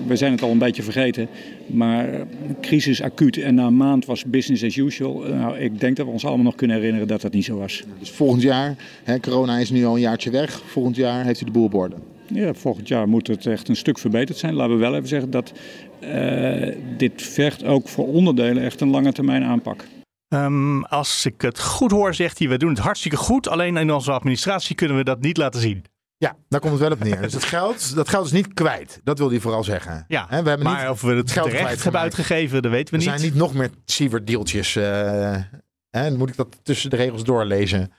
[0.07, 1.27] we- zijn het al een beetje vergeten.
[1.67, 2.21] Maar eh,
[2.61, 5.19] crisis acuut en na een maand was business as usual.
[5.19, 7.83] Nou, ik denk dat we ons allemaal nog kunnen herinneren dat dat niet zo was.
[7.99, 11.45] Dus volgend jaar, hè, corona is nu al een jaartje weg, volgend jaar heeft u
[11.45, 11.95] de boel op orde.
[12.27, 14.53] Ja, volgend jaar moet het echt een stuk verbeterd zijn.
[14.53, 15.51] Laten we wel even zeggen dat
[15.99, 19.85] eh, dit vergt ook voor onderdelen echt een lange termijn aanpak.
[20.27, 23.47] Ehm, als ik het goed hoor, zegt hij, we doen het hartstikke goed.
[23.47, 25.85] Alleen in onze administratie kunnen we dat niet laten zien.
[26.17, 27.21] Ja, daar komt het wel op neer.
[27.21, 28.99] Dus het geld, dat geld is niet kwijt.
[29.03, 30.05] Dat wil hij vooral zeggen.
[30.07, 32.99] Ja, we hebben maar niet of we het geld terecht hebben uitgegeven, dat weten we
[32.99, 33.19] Er niet.
[33.19, 34.75] zijn niet nog meer Sievert-deeltjes.
[34.75, 34.83] eh,
[35.89, 37.91] hè, dan moet ik dat tussen de regels doorlezen.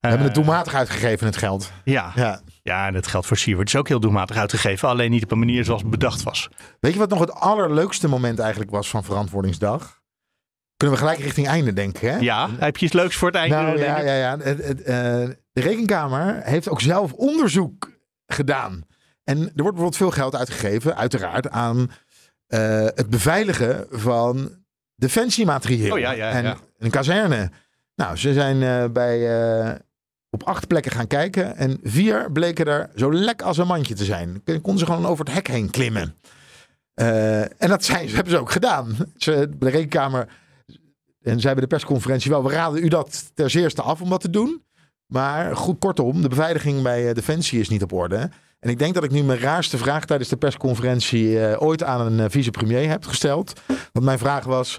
[0.00, 1.72] We hebben het doelmatig uitgegeven, het geld.
[1.84, 2.12] Ja.
[2.14, 2.40] Ja.
[2.62, 4.88] ja, en het geld voor Siewert is ook heel doelmatig uitgegeven.
[4.88, 6.48] Alleen niet op een manier zoals bedacht was.
[6.80, 10.02] Weet je wat nog het allerleukste moment eigenlijk was van Verantwoordingsdag?
[10.84, 12.18] Kunnen we gelijk richting einde denken, hè?
[12.18, 13.54] Ja, heb je iets leuks voor het einde?
[13.54, 14.38] Nou, ja, ja, ja.
[14.38, 14.54] Eh,
[15.52, 17.90] de Rekenkamer heeft ook zelf onderzoek
[18.26, 18.84] gedaan.
[19.24, 21.90] En er wordt bijvoorbeeld veel geld uitgegeven, uiteraard, aan
[22.46, 24.50] eh, het beveiligen van
[24.96, 25.92] defensiematerieel.
[25.92, 26.56] Oh, ja, ja, en ja.
[26.78, 27.50] een kazerne.
[27.94, 29.80] Nou, ze zijn eh, bij,
[30.30, 31.56] op acht plekken gaan kijken.
[31.56, 34.42] En vier bleken er zo lek als een mandje te zijn.
[34.44, 36.14] Kon- Konden ze gewoon over het hek heen klimmen.
[37.58, 38.96] En dat zijn, hebben ze ook gedaan.
[39.16, 40.28] Ze, de Rekenkamer
[41.24, 44.20] en zij bij de persconferentie wel, we raden u dat ter zeerste af om dat
[44.20, 44.62] te doen.
[45.06, 48.30] Maar goed, kortom, de beveiliging bij eh, Defensie is niet op orde.
[48.60, 52.00] En ik denk dat ik nu mijn raarste vraag tijdens de persconferentie eh, ooit aan
[52.00, 53.60] een eh, vicepremier heb gesteld.
[53.92, 54.78] Want mijn vraag was,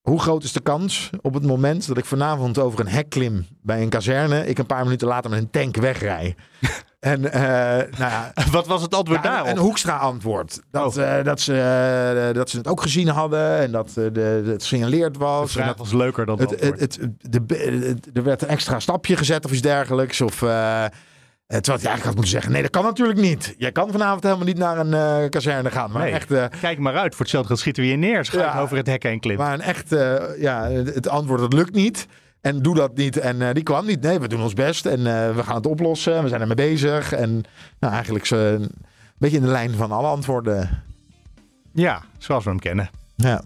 [0.00, 3.46] hoe groot is de kans op het moment dat ik vanavond over een hek klim
[3.62, 6.36] bij een kazerne, ik een paar minuten later met een tank wegrij?
[7.02, 7.42] En eh,
[7.98, 9.48] nou ja, Wat was het antwoord ja, daarop?
[9.48, 10.60] Een Hoekstra antwoord.
[10.70, 11.54] Dat, eh, dat, ze,
[12.28, 15.42] eh, dat ze het ook gezien hadden en dat de, de, het gesignaleerd De was.
[15.42, 17.22] en vraag dat- was leuker dan het het, het, antwoord.
[17.22, 20.20] het, de, er werd een extra stapje gezet of iets dergelijks.
[20.20, 20.82] Of, terwijl
[21.46, 23.54] je eigenlijk had moeten zeggen: nee, dat kan natuurlijk niet.
[23.58, 25.90] Jij kan vanavond helemaal niet naar een kazerne gaan.
[25.90, 26.12] Maar Nee.
[26.12, 26.58] echt.
[26.60, 28.24] Kijk maar uit, voor hetzelfde geld schieten we je neer.
[28.24, 28.60] Schuif Ja.
[28.60, 29.38] over het hek heen klimt.
[29.38, 29.90] maar een echt,
[30.38, 32.06] ja, het antwoord dat lukt niet.
[32.42, 33.16] En doe dat niet.
[33.16, 34.00] En eh, die kwam niet.
[34.00, 34.86] Nee, we doen ons best.
[34.86, 36.22] En eh, we gaan het oplossen.
[36.22, 37.12] We zijn ermee bezig.
[37.12, 37.44] En
[37.78, 38.70] nou, eigenlijk zo een
[39.18, 40.82] beetje in de lijn van alle antwoorden.
[41.72, 42.90] Ja, zoals we hem kennen.
[43.14, 43.42] Ja.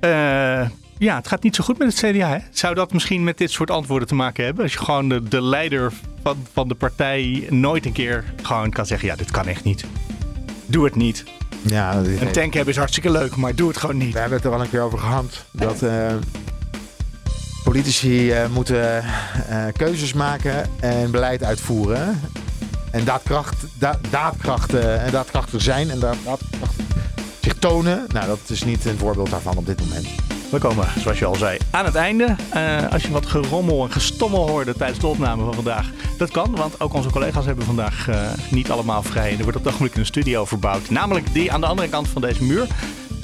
[0.00, 0.68] Eh,
[0.98, 2.28] ja, het gaat niet zo goed met het CDA.
[2.28, 2.38] Hè?
[2.50, 4.62] Zou dat misschien met dit soort antwoorden te maken hebben?
[4.62, 5.92] Als je gewoon de, de leider
[6.22, 9.84] van, van de partij nooit een keer gewoon kan zeggen: ja, dit kan echt niet.
[10.66, 11.24] Doe het niet.
[11.62, 14.12] Ja, Een tank hebben is hartstikke leuk, maar doe het gewoon niet.
[14.12, 15.44] We hebben het er al een keer over gehad.
[15.50, 15.82] Dat
[17.76, 22.20] politici eh, moeten eh, keuzes maken en beleid uitvoeren.
[22.90, 26.00] En daadkracht, da daadkracht, eh, en daadkrachtig zijn en
[27.40, 28.04] zich tonen.
[28.08, 30.06] Nou, dat is niet een voorbeeld daarvan op dit moment.
[30.50, 32.36] We komen, zoals je al zei, aan het einde.
[32.90, 36.56] Als je wat gerommel en gestommel hoorde tijdens de opname van vandaag, dat kan.
[36.56, 38.08] Want ook onze collega's hebben vandaag
[38.50, 39.30] niet allemaal vrij.
[39.30, 40.90] Er wordt op het ogenblik een studio verbouwd.
[40.90, 42.66] Namelijk die aan de andere kant van deze muur.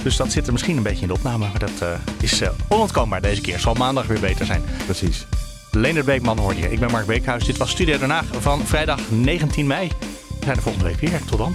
[0.02, 1.48] Dus dat zit er misschien een beetje in de opname.
[1.48, 1.88] Maar dat eh,
[2.20, 3.58] is eh, onontkoombaar deze keer.
[3.58, 4.62] Zal maandag weer beter zijn.
[4.84, 5.26] Precies.
[5.70, 6.70] Leendert Beekman hoorde je.
[6.70, 7.44] Ik ben Mark Beekhuis.
[7.44, 9.88] Dit was Studio Den Haag van vrijdag 19 mei.
[9.88, 11.24] We zijn er volgende week weer.
[11.24, 11.54] Tot dan.